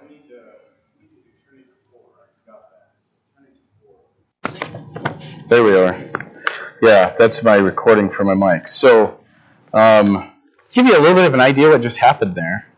[0.00, 2.00] I need to, I need to do Trinity 4.
[2.02, 2.92] I forgot that.
[3.04, 3.16] So
[4.52, 5.48] Trinity 4.
[5.48, 6.08] There we are.
[6.82, 8.68] Yeah, that's my recording for my mic.
[8.68, 9.20] So,
[9.72, 10.30] um,
[10.70, 12.68] give you a little bit of an idea what just happened there,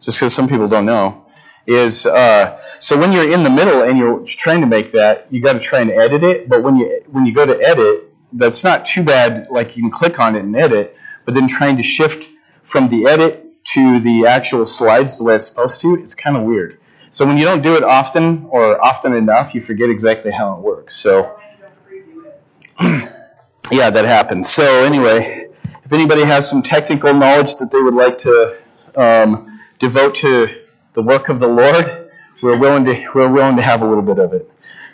[0.00, 1.26] just because some people don't know,
[1.66, 5.40] is uh, so when you're in the middle and you're trying to make that, you
[5.40, 6.48] got to try and edit it.
[6.48, 9.48] But when you when you go to edit, that's not too bad.
[9.50, 12.28] Like you can click on it and edit, but then trying to shift
[12.62, 16.42] from the edit to the actual slides the way it's supposed to, it's kind of
[16.42, 16.78] weird.
[17.10, 20.60] So when you don't do it often or often enough, you forget exactly how it
[20.60, 20.96] works.
[20.96, 21.38] So
[22.80, 24.48] yeah, that happens.
[24.48, 25.48] So anyway,
[25.84, 28.56] if anybody has some technical knowledge that they would like to
[28.96, 30.48] um, devote to
[30.94, 32.10] the work of the Lord,
[32.42, 34.50] we're willing to we're willing to have a little bit of it.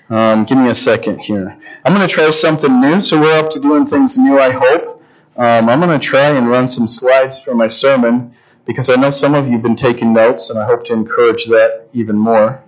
[0.09, 1.59] Um, give me a second here.
[1.85, 3.01] I'm going to try something new.
[3.01, 4.39] So we're up to doing things new.
[4.39, 5.03] I hope.
[5.37, 8.35] Um, I'm going to try and run some slides for my sermon
[8.67, 11.47] because I know some of you have been taking notes, and I hope to encourage
[11.47, 12.63] that even more.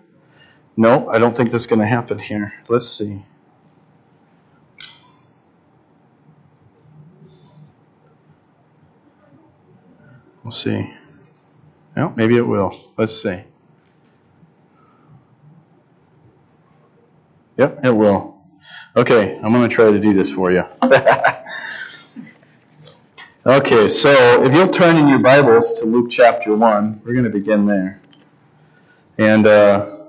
[0.77, 2.55] No, I don't think that's going to happen here.
[2.69, 3.23] Let's see.
[10.45, 10.95] We'll see.
[11.97, 12.73] Well, maybe it will.
[12.97, 13.43] Let's see.
[17.57, 18.41] Yep, it will.
[18.97, 20.65] Okay, I'm going to try to do this for you.
[23.49, 27.31] okay, so if you'll turn in your Bibles to Luke chapter 1, we're going to
[27.31, 28.01] begin there.
[29.17, 30.05] And uh,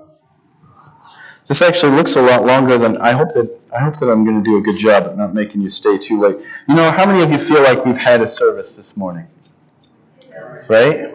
[1.46, 4.42] this actually looks a lot longer than I hope that I hope that I'm going
[4.42, 6.44] to do a good job at not making you stay too late.
[6.68, 9.26] You know, how many of you feel like we've had a service this morning?
[10.68, 11.08] Right?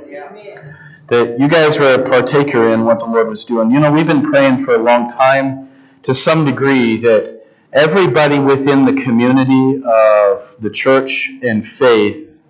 [1.08, 3.72] That you guys were a partaker in what the Lord was doing.
[3.72, 5.70] You know, we've been praying for a long time
[6.04, 7.35] to some degree that
[7.76, 12.42] everybody within the community of the church and faith,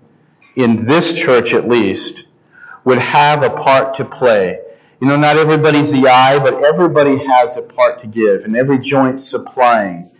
[0.55, 2.27] in this church at least,
[2.83, 4.59] would have a part to play.
[5.01, 8.77] You know, not everybody's the eye, but everybody has a part to give, and every
[8.77, 10.11] joint supplying.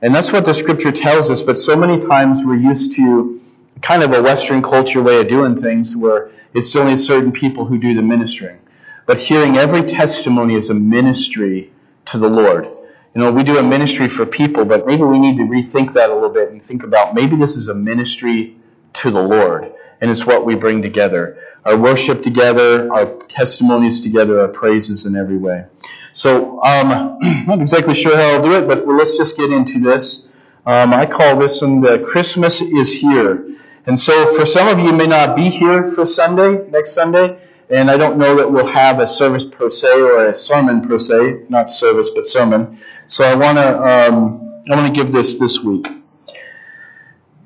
[0.00, 3.40] And that's what the scripture tells us, but so many times we're used to
[3.82, 7.78] kind of a Western culture way of doing things where it's only certain people who
[7.78, 8.60] do the ministering.
[9.06, 11.72] But hearing every testimony is a ministry
[12.06, 12.68] to the Lord.
[13.14, 16.08] You know, we do a ministry for people, but maybe we need to rethink that
[16.10, 18.56] a little bit and think about maybe this is a ministry
[18.94, 19.72] to the Lord.
[20.00, 21.38] And it's what we bring together.
[21.64, 25.66] Our worship together, our testimonies together, our praises in every way.
[26.12, 30.28] So, um, not exactly sure how I'll do it, but let's just get into this.
[30.64, 33.46] Um, I call this one the Christmas is Here.
[33.86, 37.38] And so for some of you may not be here for Sunday, next Sunday,
[37.72, 40.98] and I don't know that we'll have a service per se or a sermon per
[40.98, 42.78] se, not service but sermon.
[43.06, 45.88] So I want to um, I want to give this this week.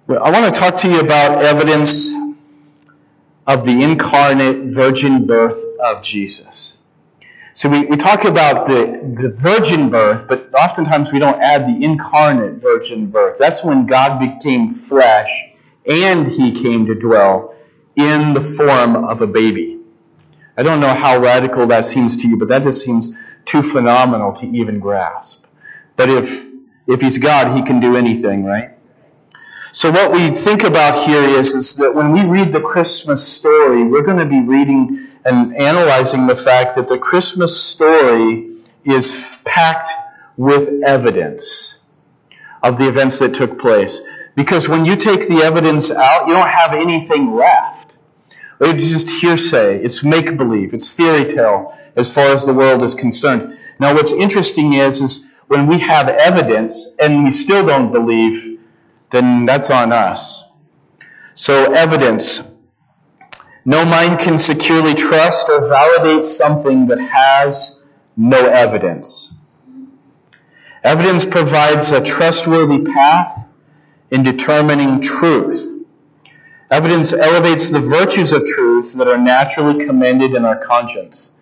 [0.08, 2.12] I want to talk to you about evidence
[3.46, 6.76] of the incarnate virgin birth of Jesus.
[7.52, 11.84] So we, we talk about the, the virgin birth, but oftentimes we don't add the
[11.84, 13.36] incarnate virgin birth.
[13.38, 15.30] That's when God became flesh
[15.88, 17.54] and he came to dwell
[17.96, 19.75] in the form of a baby.
[20.56, 24.32] I don't know how radical that seems to you, but that just seems too phenomenal
[24.34, 25.44] to even grasp.
[25.96, 26.44] But if,
[26.86, 28.70] if he's God, he can do anything, right?
[29.72, 33.84] So what we think about here is, is that when we read the Christmas story,
[33.84, 38.52] we're going to be reading and analyzing the fact that the Christmas story
[38.84, 39.90] is packed
[40.36, 41.80] with evidence
[42.62, 44.00] of the events that took place.
[44.34, 47.95] Because when you take the evidence out, you don't have anything left.
[48.60, 49.82] It's just hearsay.
[49.82, 50.74] It's make believe.
[50.74, 53.58] It's fairy tale as far as the world is concerned.
[53.78, 58.60] Now, what's interesting is, is when we have evidence and we still don't believe,
[59.10, 60.44] then that's on us.
[61.34, 62.42] So, evidence.
[63.64, 67.84] No mind can securely trust or validate something that has
[68.16, 69.34] no evidence.
[70.82, 73.48] Evidence provides a trustworthy path
[74.10, 75.75] in determining truth.
[76.70, 81.38] Evidence elevates the virtues of truth that are naturally commended in our conscience.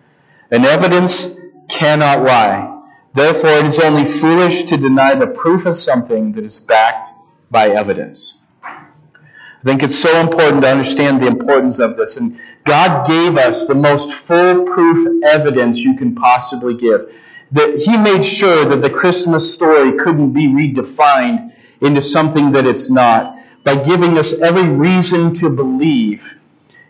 [0.51, 1.35] And evidence
[1.67, 2.71] cannot lie.
[3.13, 7.07] Therefore, it is only foolish to deny the proof of something that is backed
[7.49, 8.37] by evidence.
[8.63, 12.17] I think it's so important to understand the importance of this.
[12.17, 17.11] And God gave us the most foolproof evidence you can possibly give.
[17.53, 22.91] That He made sure that the Christmas story couldn't be redefined into something that it's
[22.91, 23.34] not
[23.65, 26.39] by giving us every reason to believe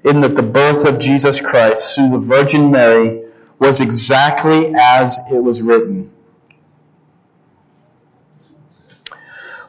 [0.04, 3.24] in that the birth of Jesus Christ through the Virgin Mary
[3.58, 6.12] was exactly as it was written.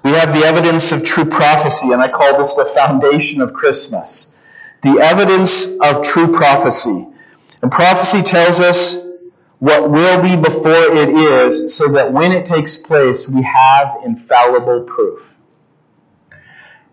[0.02, 4.38] We have the evidence of true prophecy, and I call this the foundation of Christmas.
[4.82, 7.06] The evidence of true prophecy.
[7.62, 8.98] And prophecy tells us
[9.58, 14.82] what will be before it is, so that when it takes place, we have infallible
[14.82, 15.35] proof.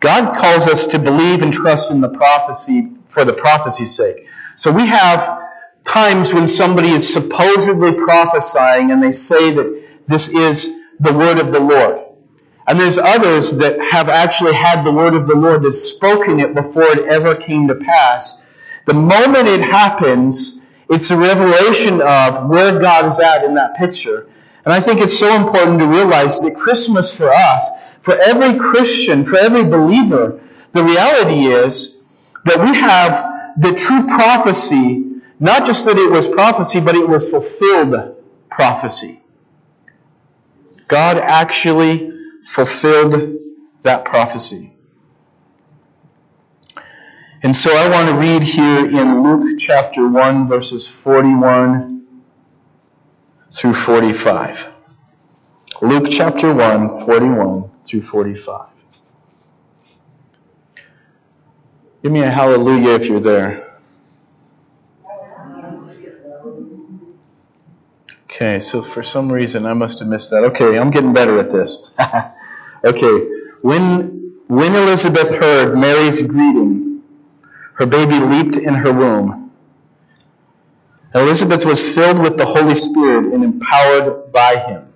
[0.04, 4.28] God calls us to believe and trust in the prophecy for the prophecy's sake.
[4.58, 5.48] So we have
[5.86, 11.54] times when somebody is supposedly prophesying and they say that this is the word of
[11.54, 12.02] the Lord.
[12.68, 16.54] And there's others that have actually had the word of the Lord that's spoken it
[16.54, 18.44] before it ever came to pass.
[18.86, 24.28] The moment it happens, it's a revelation of where God is at in that picture.
[24.66, 27.70] And I think it's so important to realize that Christmas for us,
[28.04, 30.42] for every Christian, for every believer,
[30.74, 32.02] the reality is
[32.44, 37.32] that we have the true prophecy, not just that it was prophecy, but it was
[37.32, 38.22] fulfilled
[38.52, 39.24] prophecy.
[40.90, 42.12] God actually
[42.44, 43.38] fulfilled
[43.84, 44.74] that prophecy.
[47.42, 52.06] And so I want to read here in Luke chapter 1, verses 41
[53.50, 54.74] through 45.
[55.82, 58.70] Luke chapter 1, 41 through 45.
[62.02, 63.80] Give me a hallelujah if you're there.
[68.26, 70.44] Okay, so for some reason I must have missed that.
[70.46, 71.94] Okay, I'm getting better at this.
[72.84, 73.28] okay,
[73.62, 77.04] when when Elizabeth heard Mary's greeting,
[77.76, 79.52] her baby leaped in her womb.
[81.16, 84.93] Elizabeth was filled with the Holy Spirit and empowered by him.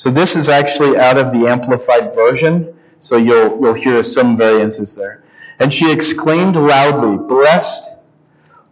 [0.00, 4.94] So this is actually out of the Amplified Version, so you'll, you'll hear some variances
[4.94, 5.22] there.
[5.58, 7.86] And she exclaimed loudly, Blessed,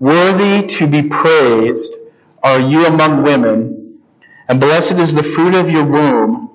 [0.00, 1.94] worthy to be praised
[2.42, 4.00] are you among women,
[4.48, 6.48] and blessed is the fruit of your womb.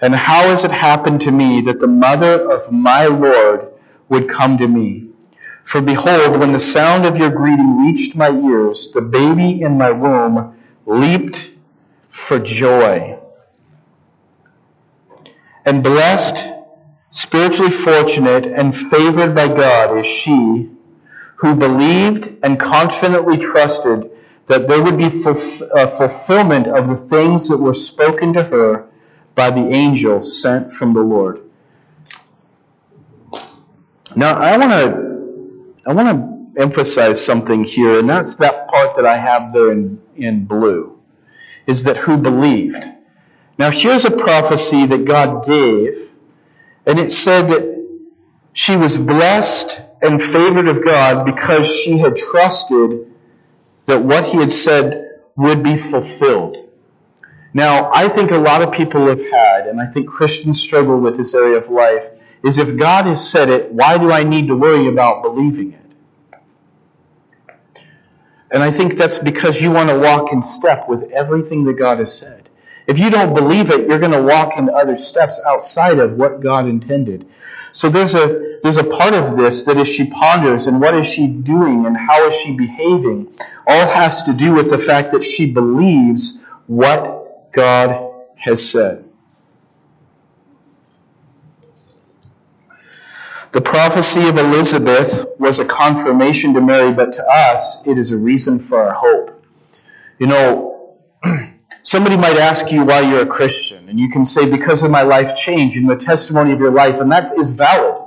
[0.00, 3.72] And how has it happened to me that the mother of my Lord
[4.08, 5.08] would come to me?
[5.64, 9.90] For behold, when the sound of your greeting reached my ears, the baby in my
[9.90, 11.50] womb leaped
[12.08, 13.18] for joy.
[15.64, 16.48] And blessed,
[17.10, 20.70] spiritually fortunate, and favored by God is she
[21.36, 24.10] who believed and confidently trusted
[24.46, 28.86] that there would be uh, fulfillment of the things that were spoken to her
[29.34, 31.42] by the angel sent from the Lord.
[34.14, 35.12] Now, I want to
[35.86, 36.08] I want
[36.56, 41.00] to emphasize something here, and that's that part that I have there in, in blue,
[41.66, 42.84] is that who believed.
[43.62, 46.10] Now, here's a prophecy that God gave,
[46.84, 48.00] and it said that
[48.52, 53.14] she was blessed and favored of God because she had trusted
[53.84, 56.56] that what He had said would be fulfilled.
[57.54, 61.16] Now, I think a lot of people have had, and I think Christians struggle with
[61.16, 62.06] this area of life,
[62.42, 65.78] is if God has said it, why do I need to worry about believing it?
[68.50, 72.00] And I think that's because you want to walk in step with everything that God
[72.00, 72.48] has said.
[72.86, 76.40] If you don't believe it, you're going to walk into other steps outside of what
[76.40, 77.28] God intended.
[77.72, 81.06] So there's a there's a part of this that as she ponders and what is
[81.06, 83.32] she doing and how is she behaving,
[83.66, 89.04] all has to do with the fact that she believes what God has said.
[93.52, 98.16] The prophecy of Elizabeth was a confirmation to Mary, but to us, it is a
[98.16, 99.44] reason for our hope.
[100.18, 100.96] You know,
[101.82, 105.02] somebody might ask you why you're a Christian, and you can say, because of my
[105.02, 108.02] life change and the testimony of your life, and that is valid.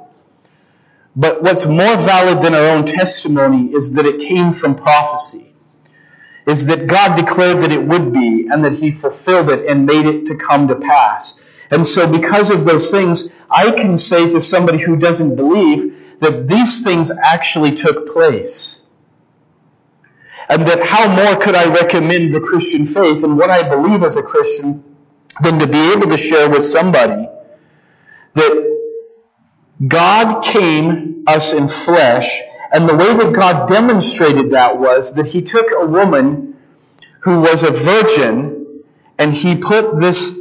[1.16, 5.54] But what's more valid than our own testimony is that it came from prophecy.
[6.46, 10.06] Is that God declared that it would be, and that He fulfilled it and made
[10.06, 11.44] it to come to pass.
[11.72, 16.48] And so, because of those things, I can say to somebody who doesn't believe that
[16.48, 18.85] these things actually took place.
[20.50, 24.18] And that how more could I recommend the Christian faith and what I believe as
[24.18, 24.84] a Christian
[25.42, 27.28] than to be able to share with somebody
[28.36, 28.76] that
[29.88, 35.42] God came us in flesh, and the way that God demonstrated that was that He
[35.42, 36.58] took a woman
[37.22, 38.84] who was a virgin
[39.18, 40.38] and He put this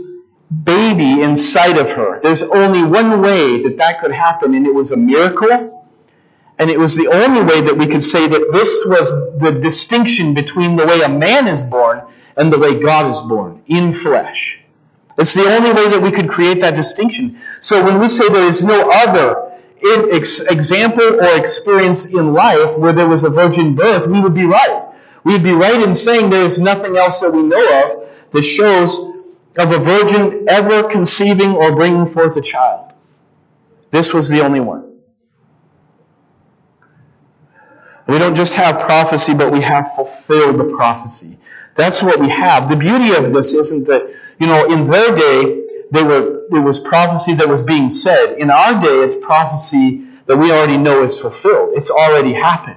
[0.62, 2.20] baby inside of her.
[2.20, 5.73] There's only one way that that could happen, and it was a miracle.
[6.58, 10.34] And it was the only way that we could say that this was the distinction
[10.34, 12.02] between the way a man is born
[12.36, 14.64] and the way God is born in flesh.
[15.18, 17.38] It's the only way that we could create that distinction.
[17.60, 23.06] So when we say there is no other example or experience in life where there
[23.06, 24.82] was a virgin birth, we would be right.
[25.22, 28.42] We would be right in saying there is nothing else that we know of that
[28.42, 28.98] shows
[29.56, 32.92] of a virgin ever conceiving or bringing forth a child.
[33.90, 34.93] This was the only one.
[38.06, 41.38] We don't just have prophecy, but we have fulfilled the prophecy.
[41.74, 42.68] That's what we have.
[42.68, 46.78] The beauty of this isn't that, you know, in their day, there were, there was
[46.78, 48.34] prophecy that was being said.
[48.38, 51.70] In our day, it's prophecy that we already know is fulfilled.
[51.74, 52.76] It's already happened.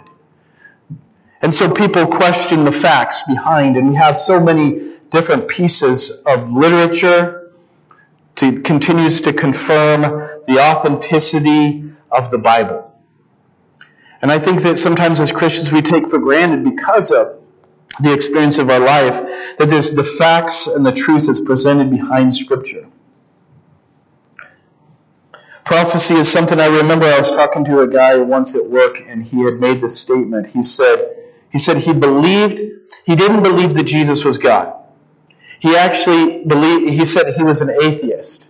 [1.42, 6.52] And so people question the facts behind, and we have so many different pieces of
[6.52, 7.52] literature
[8.36, 10.02] to continues to confirm
[10.48, 12.87] the authenticity of the Bible.
[14.22, 17.40] And I think that sometimes as Christians we take for granted because of
[18.00, 22.36] the experience of our life that there's the facts and the truth that's presented behind
[22.36, 22.88] Scripture.
[25.66, 29.24] Prophecy is something I remember I was talking to a guy once at work and
[29.24, 30.48] he had made this statement.
[30.48, 31.18] He said,
[31.52, 32.60] he said he believed,
[33.06, 34.74] he didn't believe that Jesus was God.
[35.60, 38.50] He actually believed, he said he was an atheist.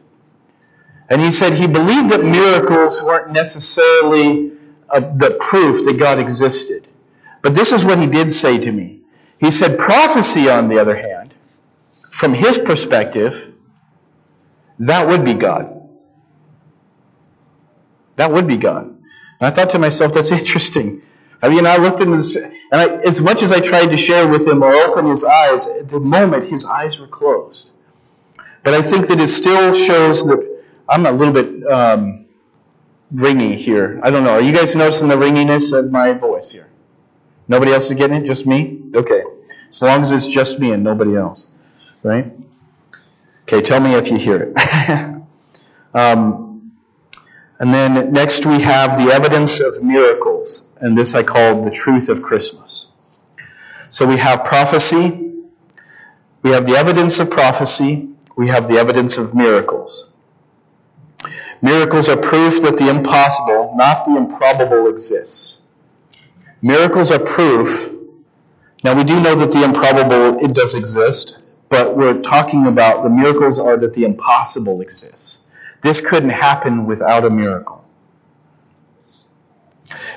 [1.10, 4.52] And he said he believed that miracles weren't necessarily
[4.90, 6.88] uh, the proof that God existed.
[7.42, 9.02] But this is what he did say to me.
[9.40, 11.34] He said, prophecy, on the other hand,
[12.12, 13.54] from his perspective,
[14.80, 15.90] that would be God.
[18.16, 18.86] That would be God.
[18.88, 18.98] And
[19.42, 21.02] I thought to myself, that's interesting.
[21.42, 24.28] I mean, I looked into this, and I, as much as I tried to share
[24.28, 27.72] with him or open his eyes, at the moment his eyes were closed.
[28.64, 32.27] But I think that it still shows that I'm a little bit um,
[33.14, 34.00] ringy here.
[34.04, 34.32] I don't know.
[34.32, 36.68] Are you guys noticing the ringiness of my voice here?
[37.48, 38.26] Nobody else is getting it?
[38.26, 38.82] Just me?
[38.94, 39.24] Okay.
[39.70, 41.52] As long as it's just me and nobody else.
[42.04, 42.34] Right?
[43.44, 45.22] Okay, tell me if you hear it.
[45.94, 46.74] um,
[47.60, 50.74] and then next we have the evidence of miracles.
[50.80, 52.92] And this I call the truth of Christmas.
[53.90, 55.32] So we have prophecy.
[56.44, 58.10] We have the evidence of prophecy.
[58.36, 60.14] We have the evidence of miracles.
[61.62, 65.64] Miracles are proof that the impossible, not the improbable, exists.
[66.62, 67.92] Miracles are proof.
[68.84, 73.10] Now we do know that the improbable it does exist, but we're talking about the
[73.10, 75.50] miracles are that the impossible exists.
[75.82, 77.84] This couldn't happen without a miracle.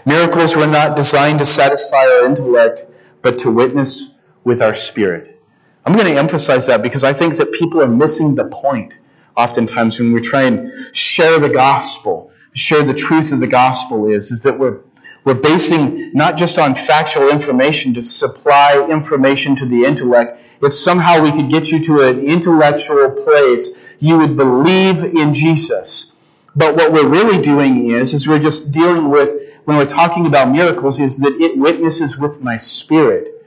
[0.05, 2.87] Miracles were not designed to satisfy our intellect,
[3.23, 5.41] but to witness with our spirit.
[5.85, 8.99] I'm going to emphasize that because I think that people are missing the point
[9.37, 14.31] oftentimes when we try and share the gospel, share the truth of the gospel is,
[14.31, 14.81] is that we're,
[15.25, 20.41] we're basing not just on factual information to supply information to the intellect.
[20.63, 26.15] If somehow we could get you to an intellectual place, you would believe in Jesus.
[26.57, 30.51] But what we're really doing is, is we're just dealing with, when we're talking about
[30.51, 33.47] miracles, is that it witnesses with my spirit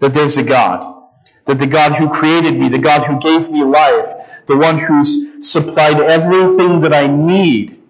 [0.00, 1.00] that there's a God.
[1.46, 4.08] That the God who created me, the God who gave me life,
[4.46, 7.80] the one who's supplied everything that I need,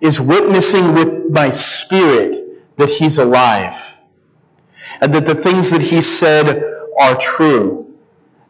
[0.00, 3.98] is witnessing with my spirit that he's alive.
[5.00, 6.62] And that the things that he said
[6.98, 7.94] are true.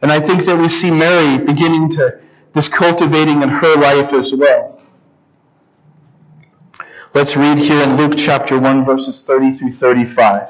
[0.02, 2.20] And I think that we see Mary beginning to
[2.52, 4.80] this cultivating in her life as well.
[7.14, 10.48] Let's read here in Luke chapter 1, verses 30 through 35.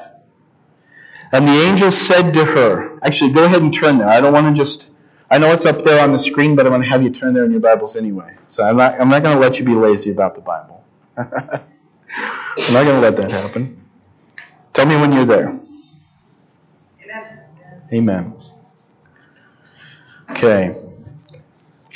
[1.31, 4.09] And the angel said to her, actually, go ahead and turn there.
[4.09, 4.91] I don't want to just
[5.29, 7.33] I know it's up there on the screen, but I'm going to have you turn
[7.33, 8.35] there in your Bibles anyway.
[8.49, 10.83] So I'm not, I'm not going to let you be lazy about the Bible.
[11.17, 13.83] I'm not going to let that happen.
[14.73, 15.59] Tell me when you're there.
[17.03, 17.39] Amen.
[17.93, 18.35] Amen.
[20.31, 20.75] Okay.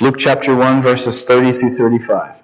[0.01, 2.41] Luke chapter 1, verses 30 through 35.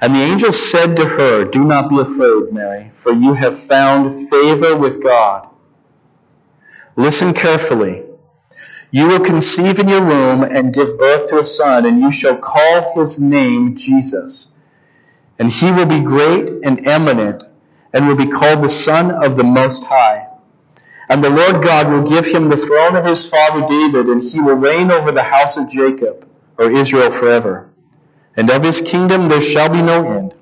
[0.00, 4.12] And the angel said to her, Do not be afraid, Mary, for you have found
[4.12, 5.48] favor with God.
[6.96, 8.04] Listen carefully.
[8.94, 12.36] You will conceive in your womb and give birth to a son, and you shall
[12.36, 14.58] call his name Jesus.
[15.38, 17.42] And he will be great and eminent,
[17.94, 20.28] and will be called the Son of the Most High.
[21.08, 24.40] And the Lord God will give him the throne of his father David, and he
[24.42, 27.70] will reign over the house of Jacob, or Israel forever.
[28.36, 30.34] And of his kingdom there shall be no end.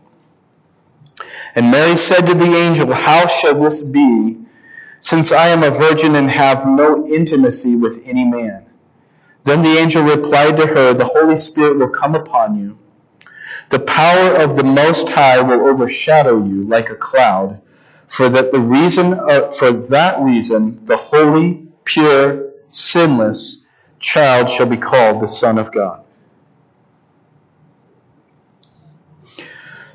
[1.55, 4.40] And Mary said to the angel, How shall this be?
[5.01, 8.67] Since I am a virgin and have no intimacy with any man.
[9.45, 12.79] Then the angel replied to her, The Holy Spirit will come upon you.
[13.71, 17.61] The power of the Most High will overshadow you like a cloud.
[18.07, 23.67] For that the reason, uh, for that reason, the holy, pure, sinless
[24.01, 26.03] child shall be called the Son of God.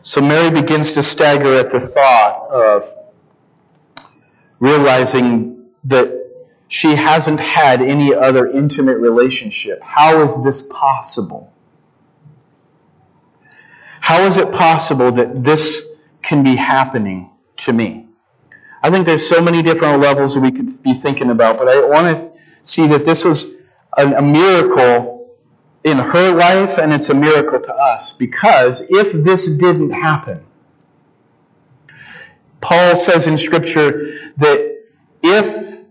[0.01, 2.94] So Mary begins to stagger at the thought of
[4.65, 6.25] realizing that
[6.67, 9.79] she hasn't had any other intimate relationship.
[9.83, 11.53] How is this possible?
[14.01, 15.87] How is it possible that this
[16.21, 18.07] can be happening to me?
[18.81, 21.85] I think there's so many different levels that we could be thinking about, but I
[21.85, 23.57] want to see that this was
[23.97, 25.35] a, miracle
[25.83, 30.45] in her life and it's a miracle to us because if this didn't happen,
[32.65, 33.91] Paul says in Scripture
[34.37, 34.81] that
[35.21, 35.85] if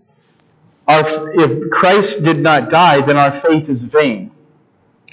[0.89, 1.03] our,
[1.39, 4.29] if Christ did not die, then our faith is vain.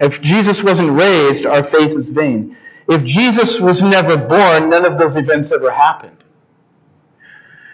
[0.00, 2.56] If Jesus wasn't raised, our faith is vain.
[2.88, 6.16] If Jesus was never born, none of those events ever happened.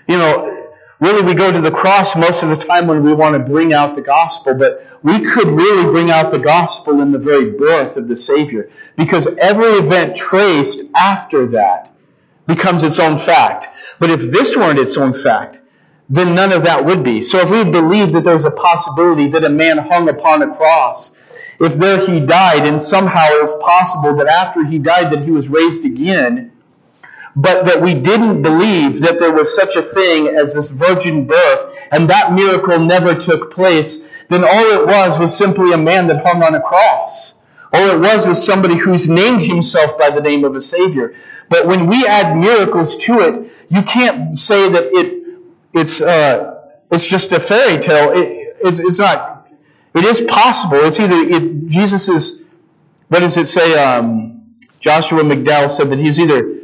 [0.06, 3.36] You know, really we go to the cross most of the time when we want
[3.36, 7.18] to bring out the gospel, but we could really bring out the gospel in the
[7.18, 11.87] very birth of the Savior because every event traced after that
[12.48, 13.68] becomes its own fact.
[14.00, 15.60] But if this weren't its own fact,
[16.10, 17.20] then none of that would be.
[17.22, 21.16] So if we believe that there's a possibility that a man hung upon a cross,
[21.60, 25.30] if there he died, and somehow it was possible that after he died that he
[25.30, 26.52] was raised again,
[27.36, 31.78] but that we didn't believe that there was such a thing as this virgin birth,
[31.92, 36.24] and that miracle never took place, then all it was was simply a man that
[36.24, 37.42] hung on a cross.
[37.72, 41.14] All it was was somebody who's named himself by the name of a Savior.
[41.48, 45.18] But when we add miracles to it, you can't say that it
[45.72, 48.12] it's uh, it's just a fairy tale.
[48.12, 49.48] It, it's it's not.
[49.94, 50.84] It is possible.
[50.84, 52.44] It's either it, Jesus is.
[53.08, 53.74] What does it say?
[53.74, 56.58] Um, Joshua McDowell said that he's either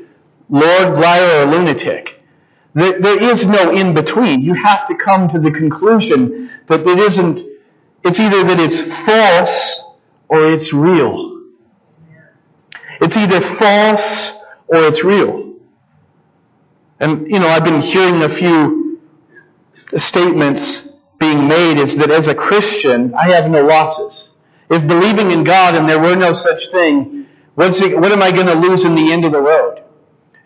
[0.48, 2.22] Lord, liar, or lunatic.
[2.74, 4.42] There, there is no in between.
[4.42, 7.40] You have to come to the conclusion that it isn't.
[8.04, 9.82] It's either that it's false
[10.28, 11.40] or it's real.
[13.00, 14.32] It's either false
[14.68, 15.54] or it's real.
[17.00, 19.00] And, you know, I've been hearing a few
[19.96, 24.32] statements being made is that as a Christian, I have no losses.
[24.70, 28.30] If believing in God and there were no such thing, what's it, what am I
[28.30, 29.82] going to lose in the end of the road?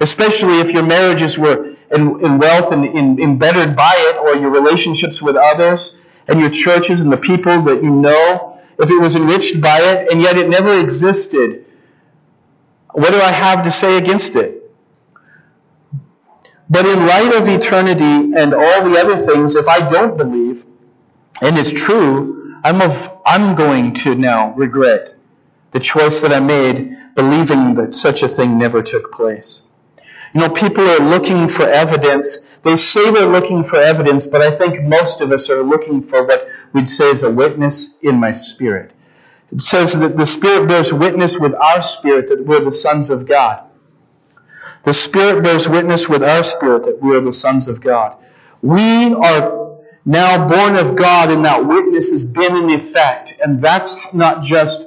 [0.01, 4.51] Especially if your marriages were in, in wealth and in, embedded by it, or your
[4.51, 9.17] relationships with others, and your churches and the people that you know, if it was
[9.17, 11.65] enriched by it, and yet it never existed,
[12.93, 14.59] what do I have to say against it?
[16.71, 20.65] But in light of eternity and all the other things, if I don't believe,
[21.41, 25.17] and it's true, I'm, of, I'm going to now regret
[25.71, 29.67] the choice that I made believing that such a thing never took place.
[30.35, 32.49] You know, people are looking for evidence.
[32.63, 36.25] They say they're looking for evidence, but I think most of us are looking for
[36.25, 38.93] what we'd say is a witness in my spirit.
[39.53, 43.27] It says that the Spirit bears witness with our spirit that we're the sons of
[43.27, 43.65] God.
[44.85, 48.17] The Spirit bears witness with our spirit that we are the sons of God.
[48.63, 53.35] We are now born of God, and that witness has been in effect.
[53.43, 54.87] And that's not just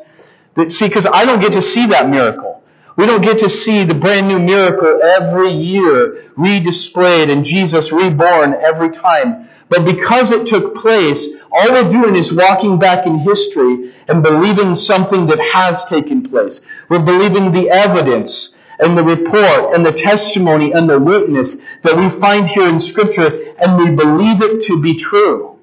[0.55, 0.71] that.
[0.71, 2.63] See, because I don't get to see that miracle.
[2.97, 8.53] We don't get to see the brand new miracle every year redisplayed and Jesus reborn
[8.53, 9.47] every time.
[9.69, 14.75] But because it took place, all we're doing is walking back in history and believing
[14.75, 16.65] something that has taken place.
[16.89, 22.09] We're believing the evidence and the report and the testimony and the witness that we
[22.09, 25.59] find here in Scripture, and we believe it to be true.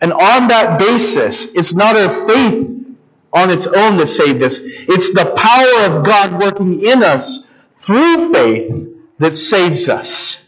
[0.00, 2.70] And on that basis, it's not our faith
[3.32, 8.32] on its own that saved us, it's the power of God working in us through
[8.32, 10.43] faith that saves us.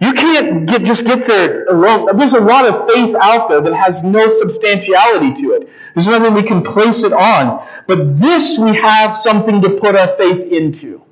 [0.00, 2.16] You can't get, just get there alone.
[2.16, 5.68] There's a lot of faith out there that has no substantiality to it.
[5.94, 7.64] There's nothing we can place it on.
[7.86, 11.02] But this we have something to put our faith into.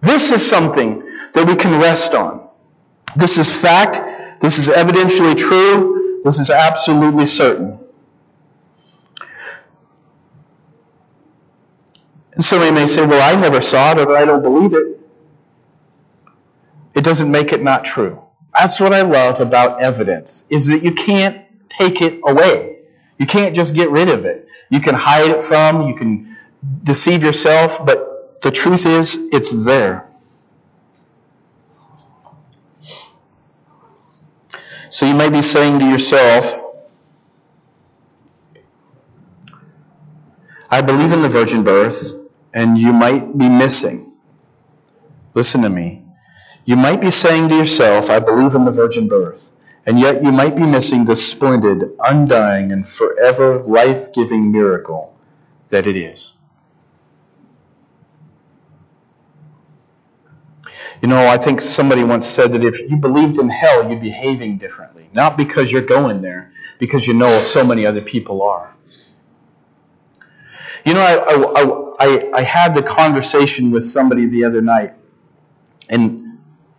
[0.00, 1.00] This is something
[1.32, 2.46] that we can rest on.
[3.16, 4.40] This is fact.
[4.40, 6.20] This is evidentially true.
[6.24, 7.78] This is absolutely certain.
[12.34, 14.97] And somebody may say, well, I never saw it or I don't believe it
[16.98, 18.20] it doesn't make it not true.
[18.52, 22.80] That's what I love about evidence, is that you can't take it away.
[23.18, 24.48] You can't just get rid of it.
[24.68, 26.36] You can hide it from, you can
[26.82, 30.08] deceive yourself, but the truth is, it's there.
[34.90, 36.52] So you may be saying to yourself,
[40.68, 42.12] I believe in the virgin birth,
[42.52, 44.14] and you might be missing.
[45.34, 46.07] Listen to me.
[46.68, 49.48] You might be saying to yourself, I believe in the virgin birth,
[49.86, 55.16] and yet you might be missing the splendid, undying, and forever life giving miracle
[55.70, 56.34] that it is.
[61.00, 64.10] You know, I think somebody once said that if you believed in hell, you'd be
[64.10, 65.08] behaving differently.
[65.14, 68.76] Not because you're going there, because you know so many other people are.
[70.84, 74.92] You know, I, I, I, I had the conversation with somebody the other night,
[75.88, 76.27] and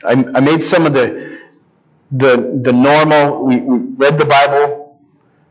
[0.06, 1.40] I, I made some of the
[2.12, 3.46] the the normal.
[3.46, 5.00] We, we read the Bible.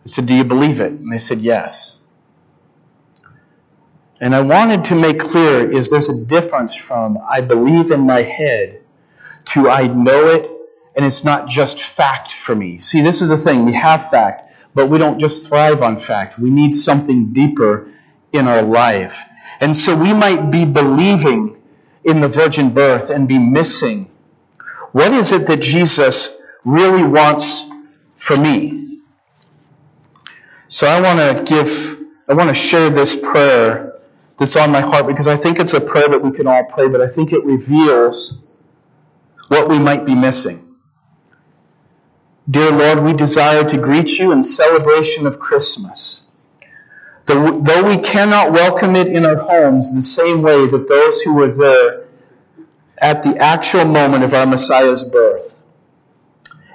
[0.04, 2.00] I said, "Do you believe it?" And they said, "Yes."
[4.20, 8.22] And I wanted to make clear is there's a difference from I believe in my
[8.22, 8.82] head
[9.46, 10.50] to I know it
[10.96, 12.80] and it's not just fact for me.
[12.80, 13.64] See, this is the thing.
[13.64, 16.38] We have fact, but we don't just thrive on fact.
[16.38, 17.88] We need something deeper
[18.32, 19.24] in our life.
[19.60, 21.62] And so we might be believing
[22.04, 24.10] in the virgin birth and be missing
[24.92, 27.68] what is it that Jesus really wants
[28.16, 29.00] for me?
[30.68, 31.98] So I want to give,
[32.28, 34.00] I want to share this prayer
[34.36, 36.88] that's on my heart because I think it's a prayer that we can all pray,
[36.88, 38.42] but I think it reveals
[39.48, 40.64] what we might be missing.
[42.50, 46.30] Dear Lord, we desire to greet you in celebration of Christmas.
[47.26, 51.50] Though we cannot welcome it in our homes the same way that those who were
[51.50, 52.07] there
[53.00, 55.60] at the actual moment of our Messiah's birth,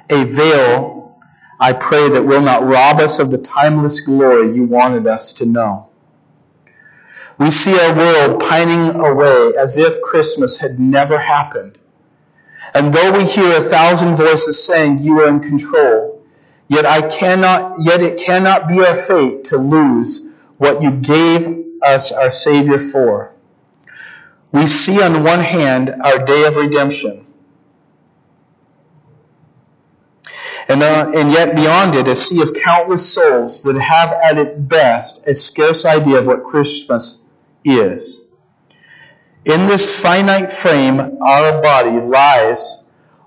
[0.09, 1.17] a veil,
[1.59, 5.45] I pray, that will not rob us of the timeless glory you wanted us to
[5.45, 5.89] know.
[7.39, 11.77] We see our world pining away as if Christmas had never happened.
[12.73, 16.23] And though we hear a thousand voices saying you are in control,
[16.69, 22.11] yet I cannot yet it cannot be our fate to lose what you gave us
[22.11, 23.32] our Savior for.
[24.53, 27.25] We see on one hand our day of redemption,
[30.67, 34.59] and, uh, and yet beyond it a sea of countless souls that have at its
[34.59, 37.25] best a scarce idea of what Christmas
[37.65, 38.27] is.
[39.43, 42.85] In this finite frame, our body lies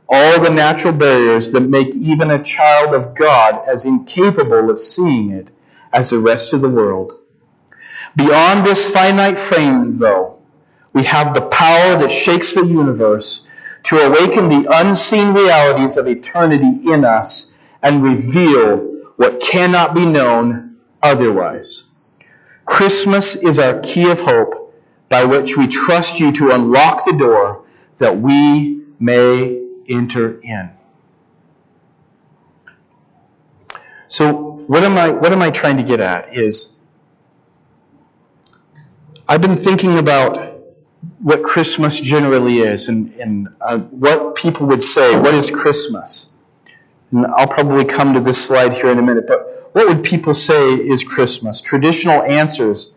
[0.08, 5.32] all the natural barriers that make even a child of God as incapable of seeing
[5.32, 5.48] it
[5.92, 7.12] as the rest of the world.
[8.14, 10.35] Beyond this finite frame, though,
[10.96, 13.46] we have the power that shakes the universe
[13.82, 18.78] to awaken the unseen realities of eternity in us and reveal
[19.16, 21.84] what cannot be known otherwise.
[22.64, 24.74] Christmas is our key of hope
[25.10, 27.66] by which we trust you to unlock the door
[27.98, 30.70] that we may enter in.
[34.08, 36.80] So what am I what am I trying to get at is
[39.28, 40.55] I've been thinking about
[41.18, 46.32] what Christmas generally is and, and uh, what people would say, what is Christmas?
[47.10, 50.34] And I'll probably come to this slide here in a minute, but what would people
[50.34, 51.60] say is Christmas?
[51.60, 52.96] Traditional answers.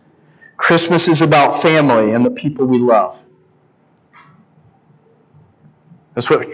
[0.57, 3.21] Christmas is about family and the people we love.
[6.13, 6.47] That's what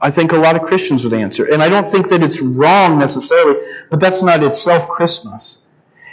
[0.00, 1.50] I think a lot of Christians would answer.
[1.50, 5.64] And I don't think that it's wrong necessarily, but that's not itself Christmas.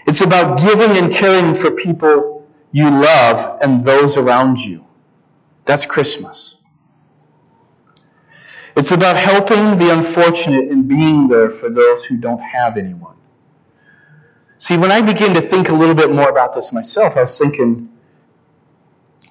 [0.08, 2.33] It's about giving and caring for people
[2.74, 4.84] you love and those around you.
[5.64, 6.58] That's Christmas.
[8.76, 13.16] It's about helping the unfortunate and being there for those who don't have anyone.
[14.58, 17.38] See, when I began to think a little bit more about this myself, I was
[17.38, 17.90] thinking,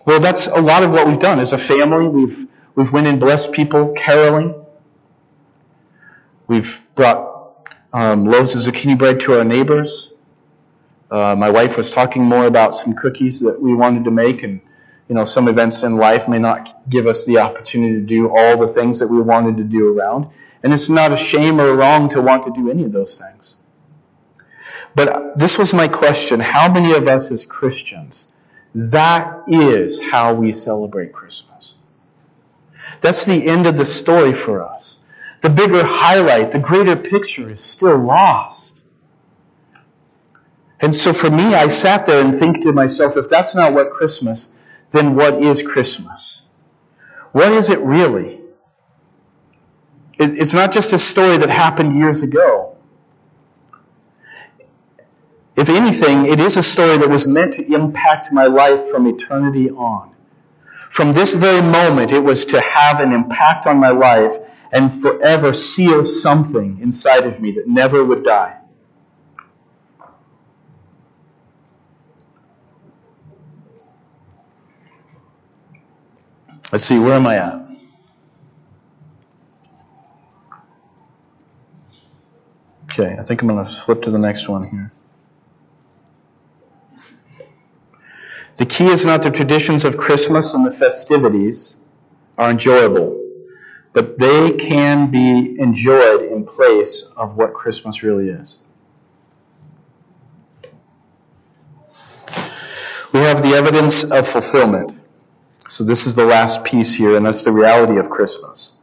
[0.07, 2.07] well, that's a lot of what we've done as a family.
[2.07, 4.55] We've we've went and blessed people caroling.
[6.47, 10.12] We've brought um, loaves of zucchini bread to our neighbors.
[11.12, 14.62] Uh, my wife was talking more about some cookies that we wanted to make, and
[15.09, 18.57] you know, some events in life may not give us the opportunity to do all
[18.57, 20.29] the things that we wanted to do around.
[20.62, 23.57] And it's not a shame or wrong to want to do any of those things.
[24.94, 26.40] But this was my question.
[26.40, 28.35] How many of us as Christians,
[28.75, 31.75] that is how we celebrate Christmas?
[33.03, 35.03] That's the end of the story for us.
[35.42, 38.82] The bigger highlight, the greater picture is still lost.
[40.83, 43.90] And so for me, I sat there and think to myself, if that's not what
[43.90, 44.59] Christmas,
[44.90, 46.45] then what is Christmas?
[47.31, 48.40] What is it really?
[50.18, 52.77] It's not just a story that happened years ago.
[55.57, 59.71] If anything, it is a story that was meant to impact my life from eternity
[59.71, 60.12] on.
[60.90, 64.33] From this very moment, it was to have an impact on my life
[64.73, 68.62] and forever seal something inside of me that never would die.
[76.73, 77.63] Let's see, where am I at?
[82.85, 84.93] Okay, I think I'm going to flip to the next one here.
[88.57, 91.79] The key is not the traditions of Christmas and the festivities
[92.39, 93.23] are enjoyable,
[93.93, 98.59] but they can be enjoyed in place of what Christmas really is.
[103.13, 105.02] We have the evidence of fulfillment.
[105.73, 108.77] So, this is the last piece here, and that's the reality of Christmas.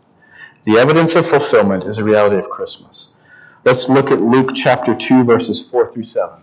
[0.64, 3.10] The evidence of fulfillment is the reality of Christmas.
[3.64, 6.40] Let's look at Luke chapter 2, verses 4 through 7.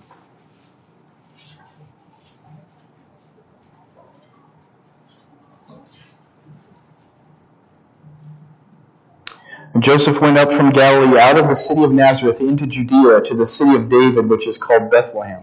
[9.75, 13.35] And Joseph went up from Galilee out of the city of Nazareth into Judea to
[13.35, 15.43] the city of David, which is called Bethlehem,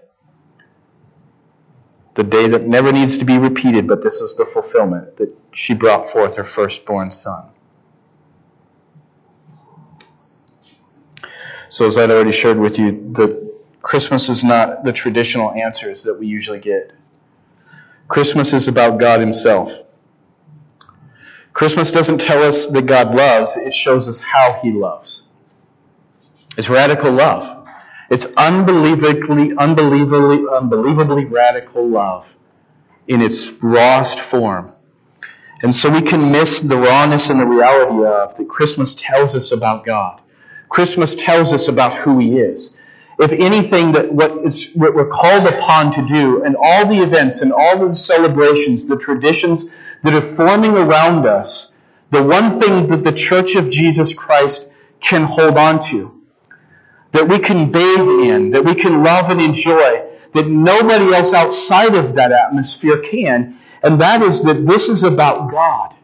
[2.13, 5.73] The day that never needs to be repeated, but this was the fulfillment that she
[5.73, 7.45] brought forth her firstborn son.
[11.69, 16.19] So, as I'd already shared with you, the Christmas is not the traditional answers that
[16.19, 16.91] we usually get.
[18.09, 19.71] Christmas is about God Himself.
[21.53, 25.25] Christmas doesn't tell us that God loves, it shows us how He loves.
[26.57, 27.60] It's radical love.
[28.11, 32.35] It's unbelievably, unbelievably, unbelievably radical love
[33.07, 34.73] in its rawest form.
[35.63, 39.53] And so we can miss the rawness and the reality of that Christmas tells us
[39.53, 40.19] about God.
[40.67, 42.77] Christmas tells us about who He is.
[43.17, 47.41] If anything, that what, it's, what we're called upon to do, and all the events
[47.41, 51.77] and all the celebrations, the traditions that are forming around us,
[52.09, 56.20] the one thing that the Church of Jesus Christ can hold on to,
[57.11, 61.95] that we can bathe in, that we can love and enjoy, that nobody else outside
[61.95, 65.95] of that atmosphere can, and that is that this is about God.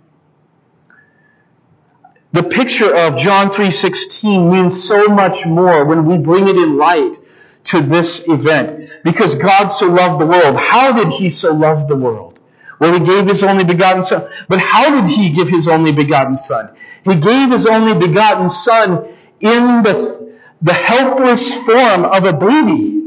[2.34, 7.18] The picture of John 3:16 means so much more when we bring it in light
[7.66, 10.58] to this event because God so loved the world.
[10.58, 12.40] How did he so love the world?
[12.80, 14.28] Well, he gave his only begotten son.
[14.48, 16.70] But how did he give his only begotten son?
[17.04, 19.08] He gave his only begotten son
[19.40, 20.27] in the,
[20.62, 22.98] the helpless form of a baby.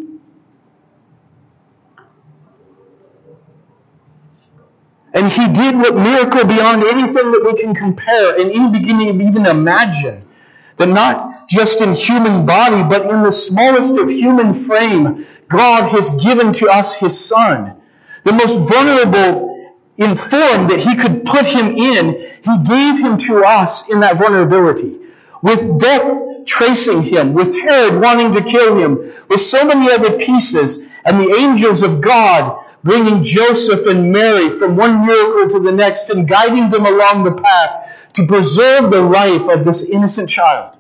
[5.13, 9.05] And he did what miracle beyond anything that we can compare and even begin to
[9.07, 10.25] even imagine.
[10.77, 16.11] That not just in human body, but in the smallest of human frame, God has
[16.23, 17.77] given to us his son.
[18.23, 19.51] The most vulnerable
[19.97, 24.17] in form that he could put him in, he gave him to us in that
[24.17, 24.97] vulnerability.
[25.43, 28.97] With death tracing him, with Herod wanting to kill him,
[29.29, 34.77] with so many other pieces, and the angels of God bringing Joseph and Mary from
[34.77, 39.49] one miracle to the next and guiding them along the path to preserve the life
[39.49, 40.77] of this innocent child.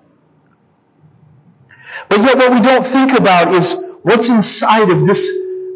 [2.08, 5.30] But yet what we don't think about is what's inside of this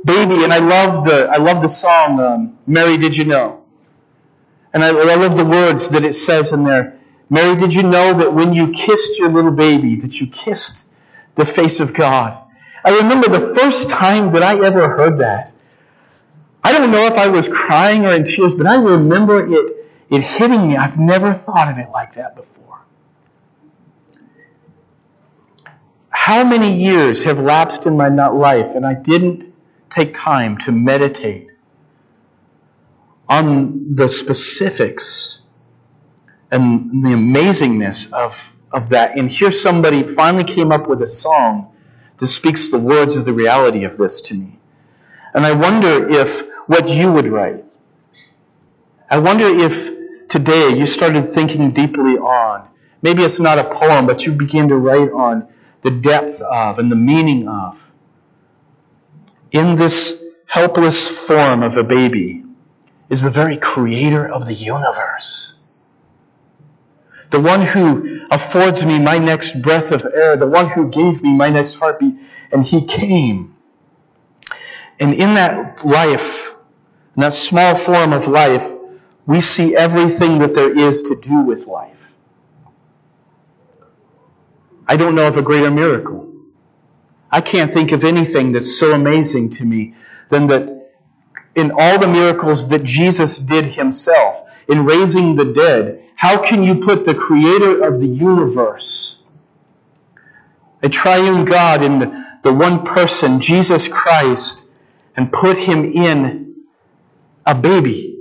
[0.04, 3.62] baby, and I love the I love the song um, "Mary, Did You Know,"
[4.72, 6.98] and I, I love the words that it says in there.
[7.30, 10.92] Mary, did you know that when you kissed your little baby, that you kissed
[11.34, 12.38] the face of God?
[12.84, 15.52] I remember the first time that I ever heard that.
[16.62, 19.76] I don't know if I was crying or in tears, but I remember it,
[20.10, 20.76] it hitting me.
[20.76, 22.80] I've never thought of it like that before.
[26.10, 29.52] How many years have lapsed in my life and I didn't
[29.90, 31.50] take time to meditate
[33.28, 35.43] on the specifics
[36.50, 39.16] and the amazingness of, of that.
[39.16, 41.74] And here somebody finally came up with a song
[42.18, 44.58] that speaks the words of the reality of this to me.
[45.32, 47.64] And I wonder if what you would write,
[49.10, 52.68] I wonder if today you started thinking deeply on,
[53.02, 55.48] maybe it's not a poem, but you begin to write on
[55.82, 57.90] the depth of and the meaning of
[59.52, 62.44] in this helpless form of a baby
[63.08, 65.53] is the very creator of the universe.
[67.34, 71.34] The one who affords me my next breath of air, the one who gave me
[71.34, 72.14] my next heartbeat,
[72.52, 73.56] and he came.
[75.00, 76.54] And in that life,
[77.16, 78.70] in that small form of life,
[79.26, 82.14] we see everything that there is to do with life.
[84.86, 86.32] I don't know of a greater miracle.
[87.32, 89.94] I can't think of anything that's so amazing to me
[90.28, 90.92] than that
[91.56, 96.76] in all the miracles that Jesus did himself, in raising the dead, how can you
[96.76, 99.22] put the creator of the universe,
[100.82, 104.68] a triune God in the, the one person, Jesus Christ,
[105.16, 106.64] and put him in
[107.46, 108.14] a baby?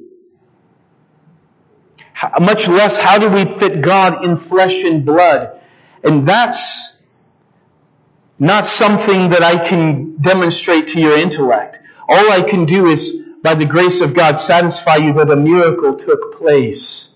[2.40, 5.60] much less how do we fit God in flesh and blood.
[6.04, 6.98] And that's
[8.40, 11.80] not something that I can demonstrate to your intellect.
[12.08, 15.96] All I can do is, by the grace of God, satisfy you that a miracle
[15.96, 17.13] took place.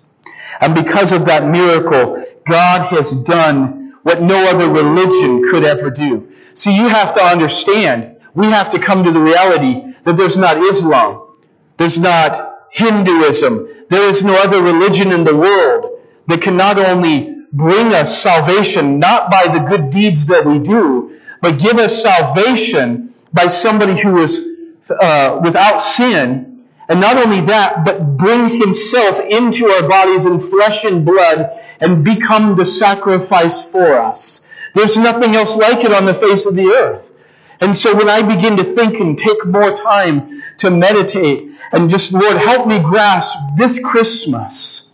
[0.59, 6.31] And because of that miracle, God has done what no other religion could ever do.
[6.53, 10.57] See, you have to understand, we have to come to the reality that there's not
[10.57, 11.35] Islam,
[11.77, 17.37] there's not Hinduism, there is no other religion in the world that can not only
[17.51, 23.13] bring us salvation, not by the good deeds that we do, but give us salvation
[23.33, 24.45] by somebody who is
[24.89, 26.56] uh, without sin.
[26.89, 32.03] And not only that, but bring himself into our bodies in flesh and blood and
[32.03, 34.49] become the sacrifice for us.
[34.73, 37.13] There's nothing else like it on the face of the earth.
[37.59, 42.13] And so when I begin to think and take more time to meditate and just,
[42.13, 44.89] Lord, help me grasp this Christmas.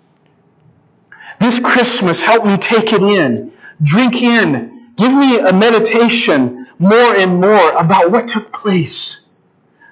[1.39, 3.51] This Christmas, help me take it in,
[3.82, 9.27] drink in, give me a meditation more and more about what took place,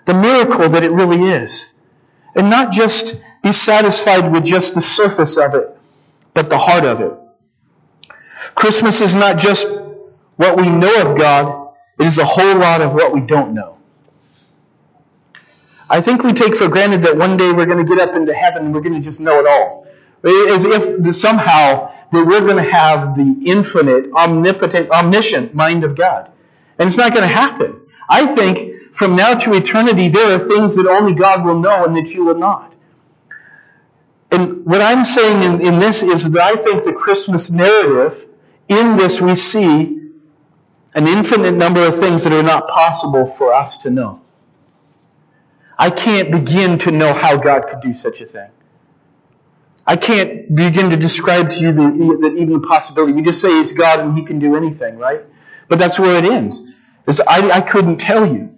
[0.06, 1.71] the miracle that it really is.
[2.36, 5.78] And not just be satisfied with just the surface of it,
[6.34, 7.14] but the heart of it.
[8.56, 9.68] Christmas is not just
[10.38, 13.78] what we know of God, it is a whole lot of what we don't know.
[15.90, 18.34] I think we take for granted that one day we're going to get up into
[18.34, 19.88] heaven and we're going to just know it all.
[20.24, 26.32] As if somehow that we're going to have the infinite, omnipotent, omniscient mind of God.
[26.80, 27.81] And it's not going to happen.
[28.12, 31.96] I think from now to eternity, there are things that only God will know and
[31.96, 32.76] that you will not.
[34.32, 38.28] And what I'm saying in, in this is that I think the Christmas narrative,
[38.68, 40.10] in this we see
[40.94, 44.22] an infinite number of things that are not possible for us to know.
[45.80, 48.50] I can't begin to know how God could do such a thing.
[49.88, 53.14] I can't begin to describe to you the, the, even the possibility.
[53.14, 55.22] We just say He's God and He can do anything, right?
[55.70, 56.62] But that's where it ends.
[57.08, 58.56] Is I, I couldn't tell you.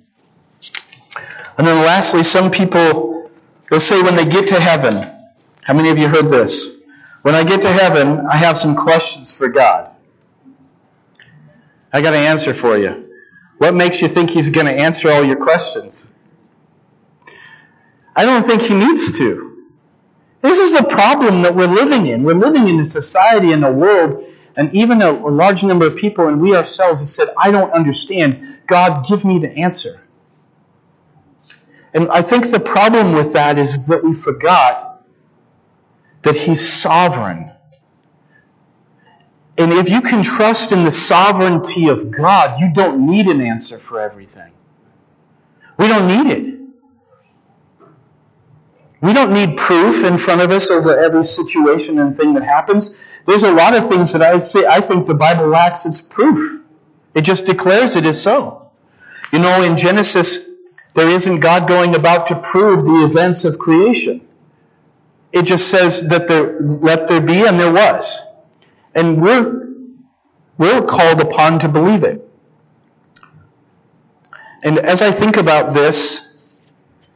[1.57, 3.31] And then lastly, some people
[3.69, 5.07] will say when they get to heaven,
[5.63, 6.81] how many of you heard this?
[7.21, 9.91] When I get to heaven, I have some questions for God.
[11.91, 13.09] I got an answer for you.
[13.59, 16.13] What makes you think He's going to answer all your questions?
[18.15, 19.65] I don't think He needs to.
[20.41, 22.23] This is the problem that we're living in.
[22.23, 24.25] We're living in a society and a world,
[24.55, 27.71] and even a, a large number of people, and we ourselves have said, I don't
[27.71, 28.59] understand.
[28.67, 30.01] God, give me the answer.
[31.93, 35.03] And I think the problem with that is that we forgot
[36.23, 37.51] that He's sovereign.
[39.57, 43.77] And if you can trust in the sovereignty of God, you don't need an answer
[43.77, 44.51] for everything.
[45.77, 46.59] We don't need it.
[49.01, 52.99] We don't need proof in front of us over every situation and thing that happens.
[53.25, 56.63] There's a lot of things that I say I think the Bible lacks its proof.
[57.13, 58.71] It just declares it is so.
[59.31, 60.39] You know, in Genesis,
[60.93, 64.27] there isn't God going about to prove the events of creation.
[65.31, 68.19] It just says that there let there be and there was.
[68.93, 69.69] And we're,
[70.57, 72.29] we're called upon to believe it.
[74.61, 76.21] And as I think about this,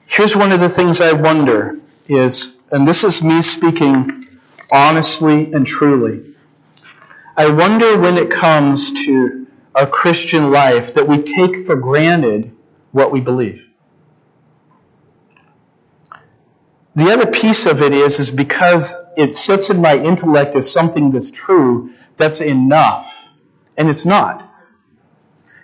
[0.07, 4.27] here's one of the things I wonder is, and this is me speaking
[4.71, 6.35] honestly and truly.
[7.35, 12.51] I wonder when it comes to our Christian life that we take for granted
[12.91, 13.69] what we believe.
[16.95, 21.11] The other piece of it is, is because it sits in my intellect as something
[21.11, 23.31] that's true, that's enough.
[23.77, 24.51] And it's not.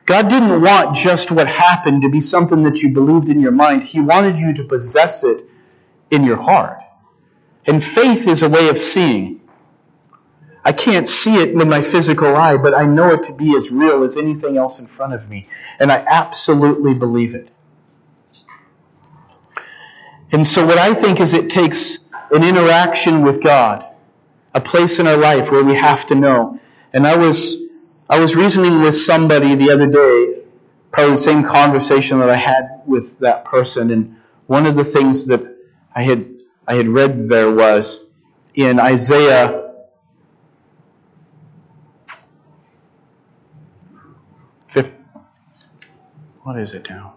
[0.05, 3.83] God didn't want just what happened to be something that you believed in your mind.
[3.83, 5.49] He wanted you to possess it
[6.11, 6.82] in your heart.
[7.65, 9.41] And faith is a way of seeing.
[10.65, 13.71] I can't see it with my physical eye, but I know it to be as
[13.71, 15.47] real as anything else in front of me.
[15.79, 17.49] And I absolutely believe it.
[20.31, 23.85] And so, what I think is it takes an interaction with God,
[24.55, 26.59] a place in our life where we have to know.
[26.91, 27.57] And I was,
[28.09, 30.41] I was reasoning with somebody the other day,
[30.91, 33.91] probably the same conversation that I had with that person.
[33.91, 34.15] And
[34.47, 35.55] one of the things that
[35.93, 36.32] I had,
[36.67, 38.05] I had read there was
[38.53, 39.63] in Isaiah
[46.43, 47.15] what is it now?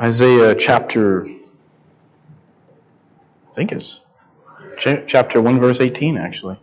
[0.00, 1.38] Isaiah chapter, I
[3.54, 4.00] think it's
[4.76, 6.58] chapter 1, verse 18, actually.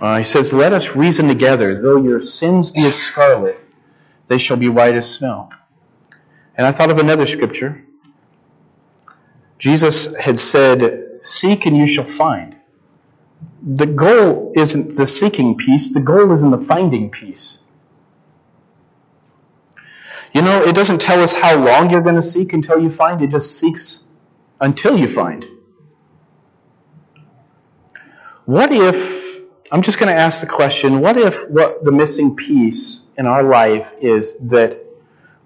[0.00, 1.80] Uh, he says, Let us reason together.
[1.80, 3.58] Though your sins be as scarlet,
[4.28, 5.50] they shall be white as snow.
[6.56, 7.84] And I thought of another scripture.
[9.58, 12.56] Jesus had said, Seek and you shall find.
[13.62, 17.62] The goal isn't the seeking piece, the goal is in the finding piece.
[20.34, 23.22] You know, it doesn't tell us how long you're going to seek until you find,
[23.22, 24.08] it just seeks
[24.60, 25.46] until you find.
[28.44, 29.40] What if,
[29.70, 33.44] I'm just going to ask the question, what if what the missing piece in our
[33.44, 34.80] life is that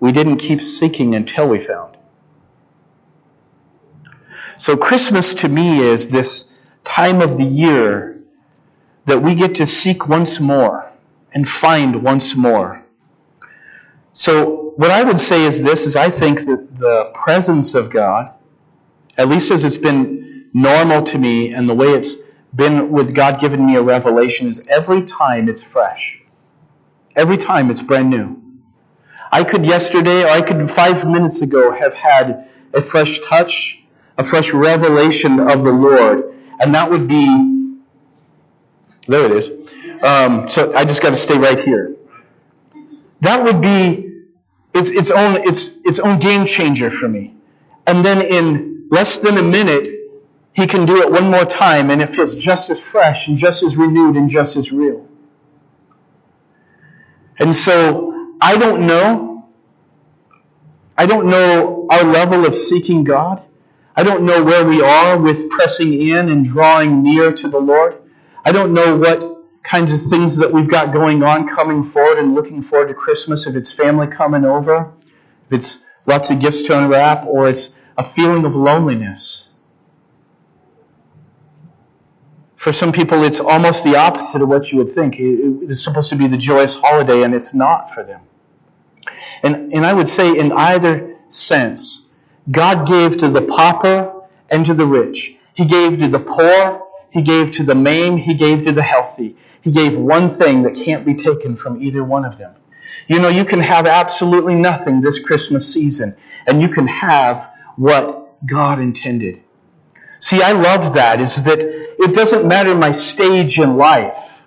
[0.01, 1.98] we didn't keep seeking until we found?
[4.59, 8.21] So, Christmas to me is this time of the year
[9.05, 10.91] that we get to seek once more
[11.33, 12.85] and find once more.
[14.13, 18.35] So, what I would say is this is I think that the presence of God,
[19.17, 22.17] at least as it's been normal to me and the way it's
[22.53, 26.21] been with God giving me a revelation, is every time it's fresh.
[27.15, 28.43] Every time it's brand new.
[29.31, 33.85] I could yesterday or I could five minutes ago have had a fresh touch
[34.19, 36.35] a fresh revelation of the Lord.
[36.61, 37.79] And that would be,
[39.07, 39.51] there it is.
[40.03, 41.97] Um, so I just got to stay right here.
[43.21, 44.25] That would be
[44.75, 47.35] its, its, own, its, its own game changer for me.
[47.87, 49.95] And then in less than a minute,
[50.53, 53.63] he can do it one more time, and it feels just as fresh and just
[53.63, 55.07] as renewed and just as real.
[57.39, 59.49] And so I don't know.
[60.97, 63.48] I don't know our level of seeking God.
[63.99, 68.01] I don't know where we are with pressing in and drawing near to the Lord.
[68.45, 72.33] I don't know what kinds of things that we've got going on coming forward and
[72.33, 74.93] looking forward to Christmas, if it's family coming over,
[75.47, 79.49] if it's lots of gifts to unwrap, or it's a feeling of loneliness.
[82.55, 85.17] For some people, it's almost the opposite of what you would think.
[85.19, 88.21] It's supposed to be the joyous holiday, and it's not for them.
[89.43, 92.08] And, and I would say, in either sense,
[92.51, 95.37] God gave to the pauper and to the rich.
[95.55, 96.87] He gave to the poor.
[97.11, 98.21] He gave to the maimed.
[98.21, 99.37] He gave to the healthy.
[99.63, 102.55] He gave one thing that can't be taken from either one of them.
[103.07, 108.47] You know, you can have absolutely nothing this Christmas season, and you can have what
[108.47, 109.43] God intended.
[110.21, 114.43] See, I love that, is that it doesn't matter my stage in life.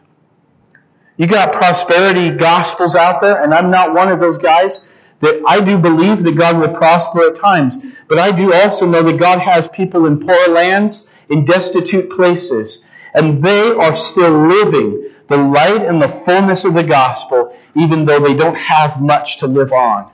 [1.18, 4.91] You got prosperity gospels out there, and I'm not one of those guys
[5.22, 9.04] that I do believe that God will prosper at times, but I do also know
[9.04, 15.10] that God has people in poor lands, in destitute places, and they are still living
[15.28, 19.48] the light and the fullness of the gospel, even though they don't have much to
[19.48, 20.12] live on.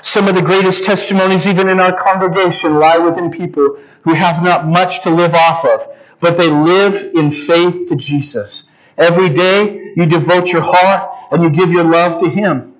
[0.00, 4.66] Some of the greatest testimonies, even in our congregation, lie within people who have not
[4.66, 5.82] much to live off of,
[6.18, 8.70] but they live in faith to Jesus.
[8.96, 12.71] Every day, you devote your heart and you give your love to Him.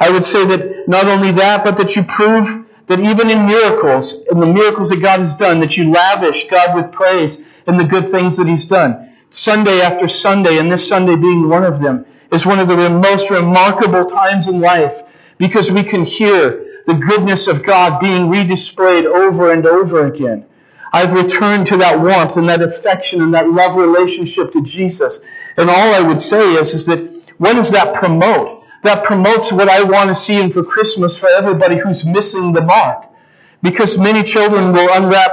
[0.00, 2.48] I would say that not only that, but that you prove
[2.86, 6.74] that even in miracles, in the miracles that God has done, that you lavish God
[6.74, 9.14] with praise in the good things that He's done.
[9.28, 13.30] Sunday after Sunday, and this Sunday being one of them, is one of the most
[13.30, 15.02] remarkable times in life
[15.38, 20.46] because we can hear the goodness of God being redisplayed over and over again.
[20.92, 25.24] I've returned to that warmth and that affection and that love relationship to Jesus.
[25.56, 26.98] And all I would say is, is that
[27.38, 28.59] what does that promote?
[28.82, 32.62] That promotes what I want to see in for Christmas for everybody who's missing the
[32.62, 33.06] mark.
[33.62, 35.32] Because many children will unwrap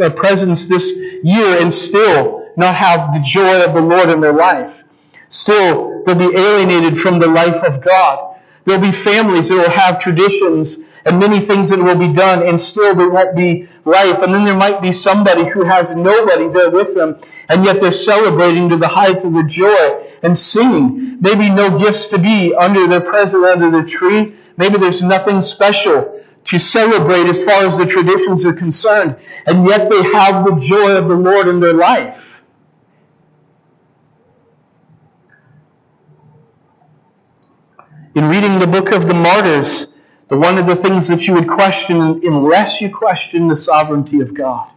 [0.00, 4.32] uh, presents this year and still not have the joy of the Lord in their
[4.32, 4.84] life.
[5.28, 8.36] Still, they'll be alienated from the life of God.
[8.64, 12.58] There'll be families that will have traditions and many things that will be done, and
[12.58, 14.22] still there won't be life.
[14.22, 17.18] And then there might be somebody who has nobody there with them,
[17.48, 21.20] and yet they're celebrating to the height of the joy and singing.
[21.20, 24.34] Maybe no gifts to be under their present under the tree.
[24.56, 29.16] Maybe there's nothing special to celebrate as far as the traditions are concerned,
[29.46, 32.46] and yet they have the joy of the Lord in their life.
[38.14, 39.94] In reading the book of the martyrs,
[40.28, 44.34] the one of the things that you would question unless you question the sovereignty of
[44.34, 44.70] God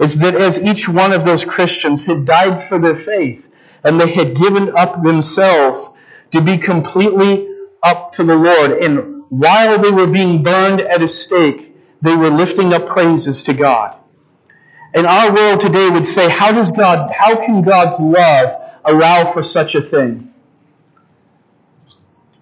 [0.00, 3.53] is that as each one of those Christians had died for their faith
[3.84, 5.96] and they had given up themselves
[6.32, 7.48] to be completely
[7.82, 12.30] up to the Lord, and while they were being burned at a stake, they were
[12.30, 13.96] lifting up praises to God.
[14.94, 18.52] And our world today would say, how does God, how can God's love
[18.84, 20.32] allow for such a thing?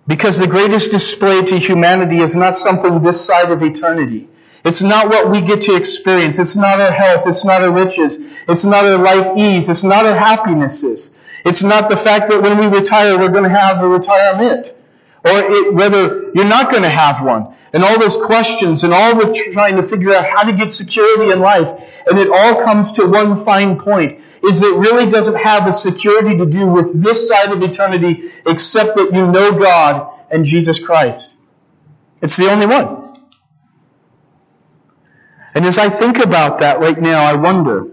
[0.06, 4.28] Because the greatest display to humanity is not something this side of eternity.
[4.64, 6.38] It's not what we get to experience.
[6.38, 7.26] It's not our health.
[7.26, 8.28] It's not our riches.
[8.48, 9.68] It's not our life ease.
[9.68, 11.20] It's not our happinesses.
[11.44, 14.68] It's not the fact that when we retire, we're going to have a retirement.
[15.24, 17.54] Or it, whether you're not going to have one.
[17.72, 21.30] and all those questions and all the trying to figure out how to get security
[21.32, 22.04] in life.
[22.06, 25.72] And it all comes to one fine point is that it really doesn't have a
[25.72, 30.78] security to do with this side of eternity except that you know God and Jesus
[30.84, 31.34] Christ.
[32.20, 33.20] It's the only one.
[35.54, 37.88] And as I think about that right now, I wonder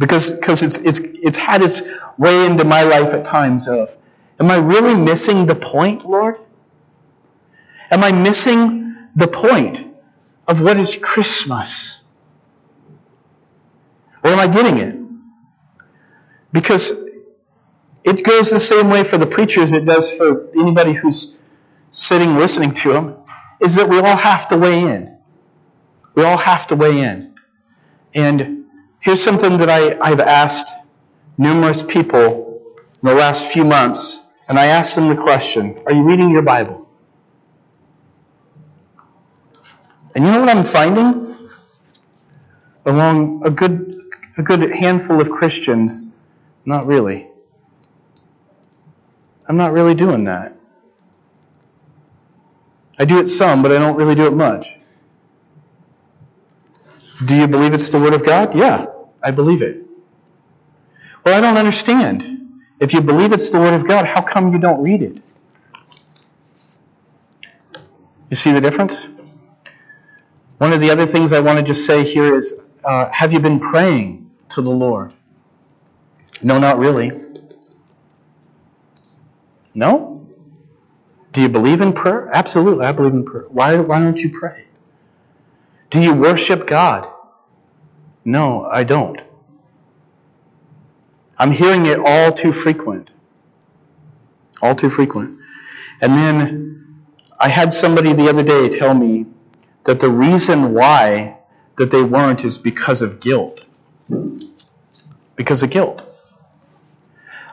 [0.00, 1.82] because because it's it's it's had its
[2.16, 3.94] way into my life at times of
[4.40, 6.36] am I really missing the point, Lord?
[7.90, 9.86] Am I missing the point
[10.48, 12.00] of what is Christmas?
[14.24, 14.96] Or am I getting it?
[16.50, 16.92] Because
[18.02, 21.38] it goes the same way for the preacher as it does for anybody who's
[21.90, 23.16] sitting listening to them,
[23.60, 25.18] is that we all have to weigh in.
[26.14, 27.34] We all have to weigh in.
[28.14, 28.59] And
[29.00, 30.86] here's something that I, I've asked
[31.38, 32.62] numerous people
[33.02, 36.42] in the last few months, and I asked them the question Are you reading your
[36.42, 36.88] Bible?
[40.14, 41.36] And you know what I'm finding?
[42.84, 44.00] Among a good,
[44.38, 46.06] a good handful of Christians,
[46.64, 47.28] not really.
[49.46, 50.56] I'm not really doing that.
[52.98, 54.79] I do it some, but I don't really do it much.
[57.24, 58.56] Do you believe it's the Word of God?
[58.56, 58.86] Yeah,
[59.22, 59.86] I believe it.
[61.24, 62.62] Well, I don't understand.
[62.80, 65.18] If you believe it's the Word of God, how come you don't read it?
[68.30, 69.06] You see the difference?
[70.58, 73.40] One of the other things I want to just say here is uh, have you
[73.40, 75.12] been praying to the Lord?
[76.42, 77.12] No, not really.
[79.74, 80.28] No?
[81.32, 82.30] Do you believe in prayer?
[82.32, 83.46] Absolutely, I believe in prayer.
[83.50, 84.66] Why, why don't you pray?
[85.90, 87.10] Do you worship God?
[88.24, 89.20] No, I don't.
[91.38, 93.10] I'm hearing it all too frequent.
[94.62, 95.40] All too frequent.
[96.02, 96.96] And then
[97.38, 99.26] I had somebody the other day tell me
[99.84, 101.38] that the reason why
[101.76, 103.64] that they weren't is because of guilt.
[105.36, 106.02] Because of guilt.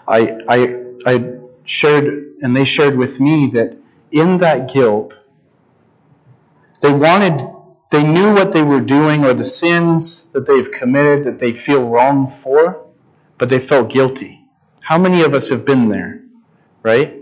[0.07, 1.33] I, I, I
[1.65, 3.77] shared, and they shared with me that
[4.11, 5.19] in that guilt,
[6.81, 7.45] they wanted,
[7.89, 11.87] they knew what they were doing or the sins that they've committed that they feel
[11.87, 12.85] wrong for,
[13.37, 14.45] but they felt guilty.
[14.81, 16.23] How many of us have been there,
[16.83, 17.15] right?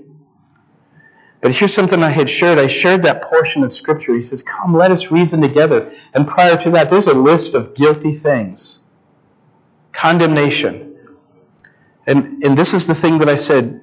[1.41, 2.57] But here's something I had shared.
[2.57, 4.15] I shared that portion of Scripture.
[4.15, 5.93] He says, Come, let us reason together.
[6.13, 8.83] And prior to that, there's a list of guilty things
[9.91, 10.97] condemnation.
[12.05, 13.81] And, and this is the thing that I said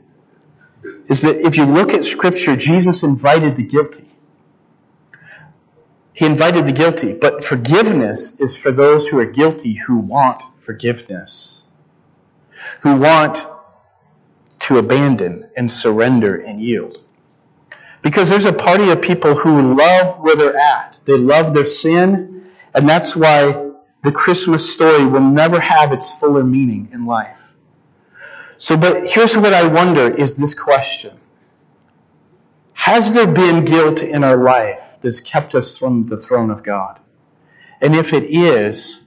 [1.08, 4.11] is that if you look at Scripture, Jesus invited the guilty.
[6.14, 11.66] He invited the guilty, but forgiveness is for those who are guilty who want forgiveness,
[12.82, 13.46] who want
[14.60, 16.98] to abandon and surrender and yield.
[18.02, 20.98] Because there's a party of people who love where they're at.
[21.04, 23.70] They love their sin, and that's why
[24.02, 27.54] the Christmas story will never have its fuller meaning in life.
[28.58, 31.18] So, but here's what I wonder is this question.
[32.82, 36.98] Has there been guilt in our life that's kept us from the throne of God?
[37.80, 39.04] And if it is,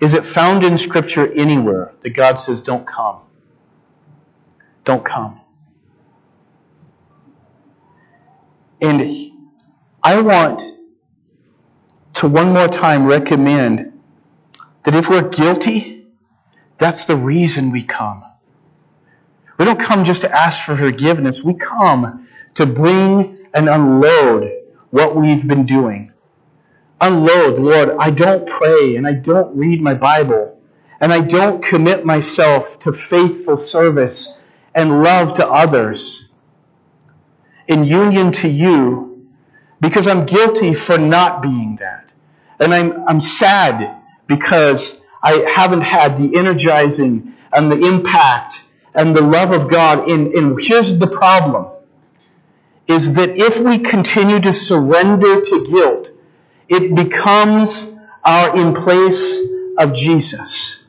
[0.00, 3.20] is it found in Scripture anywhere that God says, don't come?
[4.82, 5.40] Don't come.
[8.82, 9.08] And
[10.02, 10.64] I want
[12.14, 14.02] to one more time recommend
[14.82, 16.08] that if we're guilty,
[16.78, 18.24] that's the reason we come.
[19.58, 21.44] We don't come just to ask for forgiveness.
[21.44, 24.52] We come to bring and unload
[24.90, 26.12] what we've been doing.
[27.00, 30.60] Unload, Lord, I don't pray and I don't read my Bible
[31.00, 34.40] and I don't commit myself to faithful service
[34.74, 36.30] and love to others
[37.68, 39.28] in union to you
[39.80, 42.10] because I'm guilty for not being that.
[42.60, 48.62] And I'm, I'm sad because I haven't had the energizing and the impact
[48.94, 50.08] and the love of God.
[50.08, 51.68] And, and here's the problem
[52.86, 56.10] is that if we continue to surrender to guilt,
[56.68, 59.40] it becomes our in place
[59.78, 60.86] of Jesus.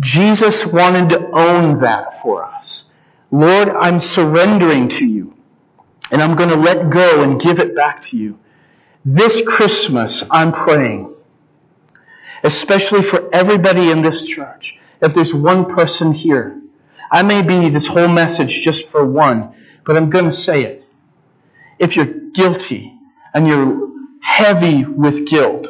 [0.00, 2.92] Jesus wanted to own that for us.
[3.30, 5.34] Lord, I'm surrendering to you,
[6.10, 8.38] and I'm going to let go and give it back to you.
[9.04, 11.13] This Christmas, I'm praying,
[12.44, 14.78] especially for everybody in this church.
[15.00, 16.60] If there's one person here,
[17.10, 20.84] I may be this whole message just for one, but I'm going to say it.
[21.78, 22.92] If you're guilty
[23.32, 23.90] and you're
[24.20, 25.68] heavy with guilt,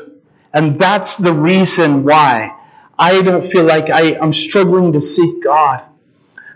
[0.53, 2.57] and that's the reason why
[2.99, 5.85] I don't feel like I, I'm struggling to seek God,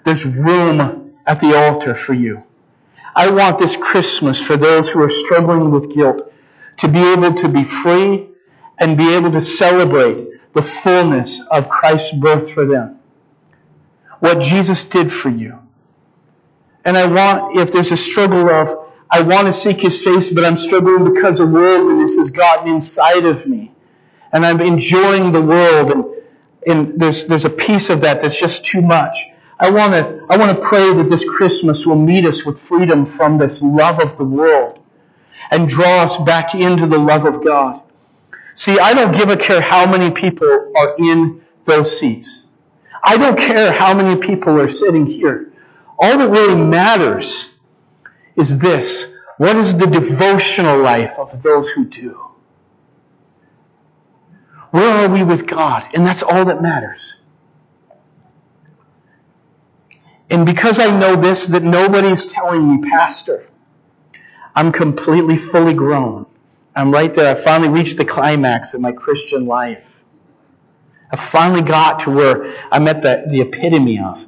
[0.05, 2.45] there's room at the altar for you.
[3.15, 6.33] I want this Christmas for those who are struggling with guilt
[6.79, 8.28] to be able to be free
[8.79, 12.99] and be able to celebrate the fullness of Christ's birth for them.
[14.21, 15.59] What Jesus did for you.
[16.85, 18.69] And I want, if there's a struggle of,
[19.11, 23.25] I want to seek his face, but I'm struggling because of worldliness has gotten inside
[23.25, 23.73] of me.
[24.33, 26.05] And I'm enjoying the world and,
[26.67, 29.19] and there's, there's a piece of that that's just too much.
[29.61, 33.05] I want to I want to pray that this Christmas will meet us with freedom
[33.05, 34.81] from this love of the world
[35.51, 37.83] and draw us back into the love of God.
[38.59, 42.45] See, I don't give a care how many people are in those seats.
[43.05, 45.53] I don't care how many people are sitting here.
[45.97, 47.55] All that really matters
[48.35, 49.15] is this.
[49.37, 52.21] What is the devotional life of those who do?
[54.73, 55.87] Where are we with God?
[55.95, 57.15] And that's all that matters.
[60.31, 63.47] And because I know this, that nobody's telling me, Pastor,
[64.57, 66.27] I'm completely fully grown.
[66.75, 67.31] I'm right there.
[67.31, 70.03] I finally reached the climax of my Christian life.
[71.11, 74.25] I finally got to where I'm at the, the epitome of.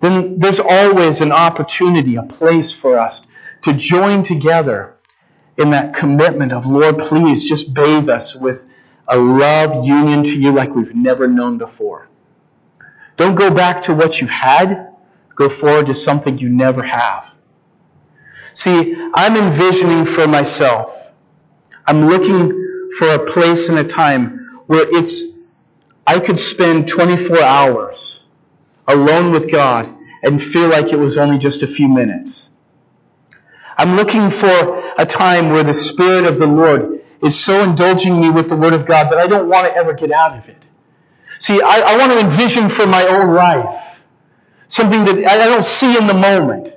[0.00, 3.26] Then there's always an opportunity, a place for us
[3.62, 4.96] to join together
[5.56, 8.68] in that commitment of, Lord, please just bathe us with
[9.06, 12.08] a love union to you like we've never known before.
[13.16, 14.92] Don't go back to what you've had
[15.34, 17.32] go forward to something you never have.
[18.54, 21.11] See, I'm envisioning for myself.
[21.86, 25.22] I'm looking for a place and a time where it's,
[26.06, 28.22] I could spend 24 hours
[28.88, 32.50] alone with God and feel like it was only just a few minutes.
[33.76, 38.30] I'm looking for a time where the Spirit of the Lord is so indulging me
[38.30, 40.58] with the Word of God that I don't want to ever get out of it.
[41.38, 43.88] See, I, I want to envision for my own life
[44.72, 46.74] Something that I don't see in the moment.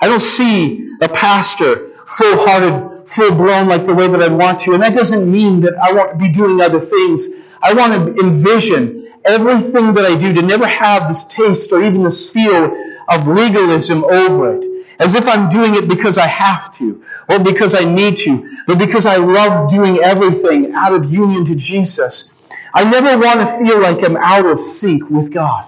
[0.00, 2.74] I don't see a pastor full hearted,
[3.06, 4.74] full blown like the way that I want to.
[4.74, 7.28] And that doesn't mean that I want to be doing other things.
[7.62, 12.02] I want to envision everything that I do to never have this taste or even
[12.02, 12.74] this feel
[13.08, 14.68] of legalism over it.
[14.98, 18.78] As if I'm doing it because I have to or because I need to, but
[18.78, 22.32] because I love doing everything out of union to Jesus.
[22.74, 25.66] I never want to feel like I'm out of sync with God.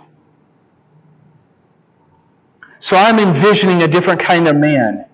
[2.78, 5.06] So I'm envisioning a different kind of man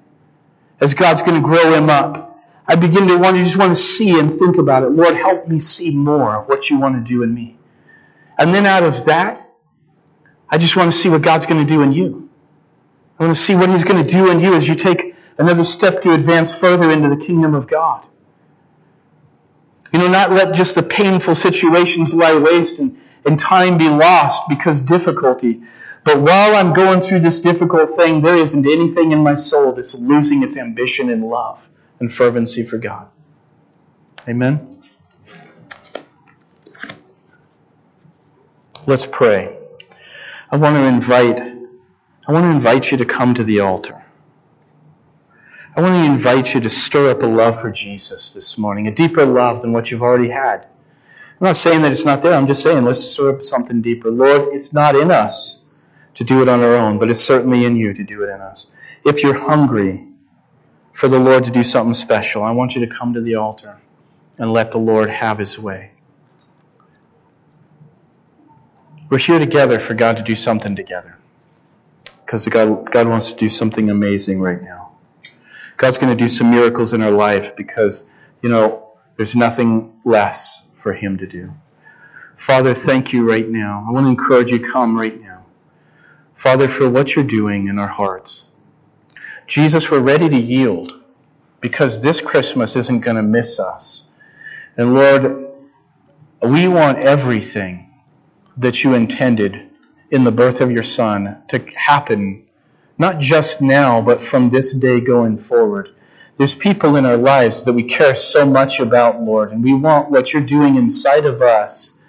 [0.81, 2.39] as God's going to grow him up.
[2.67, 4.91] I begin to want to just want to see and think about it.
[4.91, 7.59] Lord, help me see more of what you want to do in me.
[8.39, 9.47] And then out of that,
[10.49, 12.31] I just want to see what God's going to do in you.
[13.19, 15.65] I want to see what He's going to do in you as you take another
[15.65, 18.07] step to advance further into the kingdom of God.
[19.93, 24.49] You know, not let just the painful situations lie waste and, and time be lost
[24.49, 25.63] because difficulty,
[26.05, 29.95] but while I'm going through this difficult thing, there isn't anything in my soul that's
[29.95, 33.09] losing its ambition and love and fervency for God.
[34.29, 34.83] Amen?
[38.87, 39.57] Let's pray.
[40.51, 41.41] I want to invite
[42.29, 43.95] I want to invite you to come to the altar.
[45.77, 48.91] I want to invite you to stir up a love for Jesus this morning, a
[48.91, 50.67] deeper love than what you've already had.
[51.41, 52.35] I'm not saying that it's not there.
[52.35, 54.11] I'm just saying let's stir up something deeper.
[54.11, 55.60] Lord, it's not in us
[56.15, 58.41] to do it on our own, but it's certainly in you to do it in
[58.41, 58.73] us.
[59.05, 60.09] If you're hungry
[60.93, 63.79] for the Lord to do something special, I want you to come to the altar
[64.39, 65.93] and let the Lord have his way.
[69.09, 71.17] We're here together for God to do something together.
[72.25, 74.93] Because God, God wants to do something amazing right now.
[75.77, 80.69] God's going to do some miracles in our life because, you know, there's nothing less
[80.75, 81.53] for Him to do.
[82.37, 83.85] Father, thank you right now.
[83.89, 85.30] I want to encourage you, come right now.
[86.41, 88.47] Father, for what you're doing in our hearts.
[89.47, 90.91] Jesus, we're ready to yield
[91.61, 94.09] because this Christmas isn't going to miss us.
[94.75, 95.49] And Lord,
[96.41, 97.93] we want everything
[98.57, 99.69] that you intended
[100.11, 102.47] in the birth of your Son to happen,
[102.97, 105.91] not just now, but from this day going forward.
[106.39, 110.11] There's people in our lives that we care so much about, Lord, and we want
[110.11, 112.01] what you're doing inside of us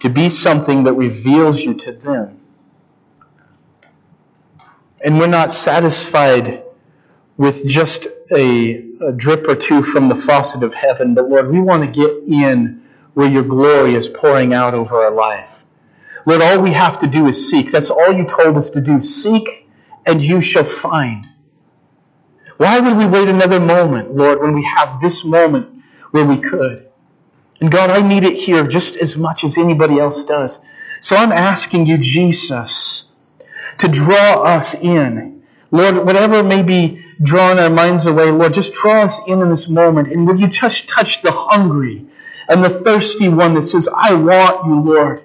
[0.00, 2.40] to be something that reveals you to them.
[5.04, 6.64] And we're not satisfied
[7.36, 11.60] with just a, a, drip or two from the faucet of heaven, but Lord, we
[11.60, 12.82] want to get in
[13.12, 15.64] where your glory is pouring out over our life.
[16.26, 17.70] Lord, all we have to do is seek.
[17.70, 19.00] That's all you told us to do.
[19.02, 19.68] Seek
[20.06, 21.26] and you shall find.
[22.56, 25.82] Why would we wait another moment, Lord, when we have this moment
[26.12, 26.88] where we could?
[27.60, 30.64] And God, I need it here just as much as anybody else does.
[31.00, 33.12] So I'm asking you, Jesus,
[33.78, 35.34] to draw us in
[35.74, 39.68] Lord, whatever may be drawing our minds away, Lord, just draw us in in this
[39.68, 40.06] moment.
[40.06, 42.06] And would you touch, touch the hungry
[42.48, 45.24] and the thirsty one that says, I want you, Lord.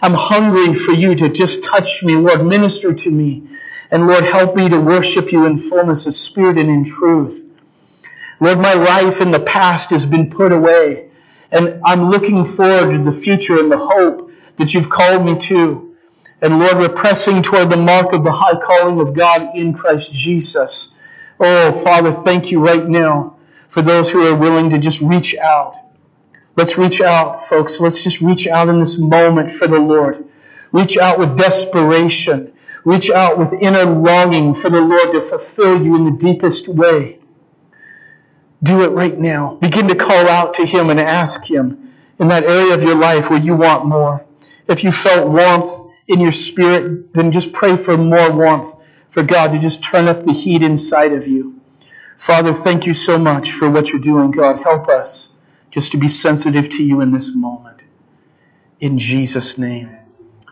[0.00, 2.46] I'm hungry for you to just touch me, Lord.
[2.46, 3.48] Minister to me.
[3.90, 7.44] And Lord, help me to worship you in fullness of spirit and in truth.
[8.38, 11.10] Lord, my life in the past has been put away.
[11.50, 15.89] And I'm looking forward to the future and the hope that you've called me to.
[16.42, 20.12] And Lord, we're pressing toward the mark of the high calling of God in Christ
[20.12, 20.96] Jesus.
[21.38, 23.36] Oh, Father, thank you right now
[23.68, 25.76] for those who are willing to just reach out.
[26.56, 27.80] Let's reach out, folks.
[27.80, 30.24] Let's just reach out in this moment for the Lord.
[30.72, 32.52] Reach out with desperation.
[32.84, 37.18] Reach out with inner longing for the Lord to fulfill you in the deepest way.
[38.62, 39.56] Do it right now.
[39.56, 43.30] Begin to call out to Him and ask Him in that area of your life
[43.30, 44.24] where you want more.
[44.68, 48.66] If you felt warmth in your spirit, then just pray for more warmth
[49.10, 51.60] for God to just turn up the heat inside of you.
[52.16, 54.60] Father, thank you so much for what you're doing, God.
[54.60, 55.34] Help us
[55.70, 57.80] just to be sensitive to you in this moment.
[58.78, 59.96] In Jesus' name.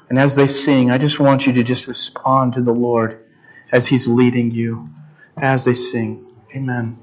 [0.08, 3.24] And as they sing, I just want you to just respond to the Lord
[3.70, 4.88] as He's leading you
[5.36, 6.26] as they sing.
[6.56, 6.98] Amen.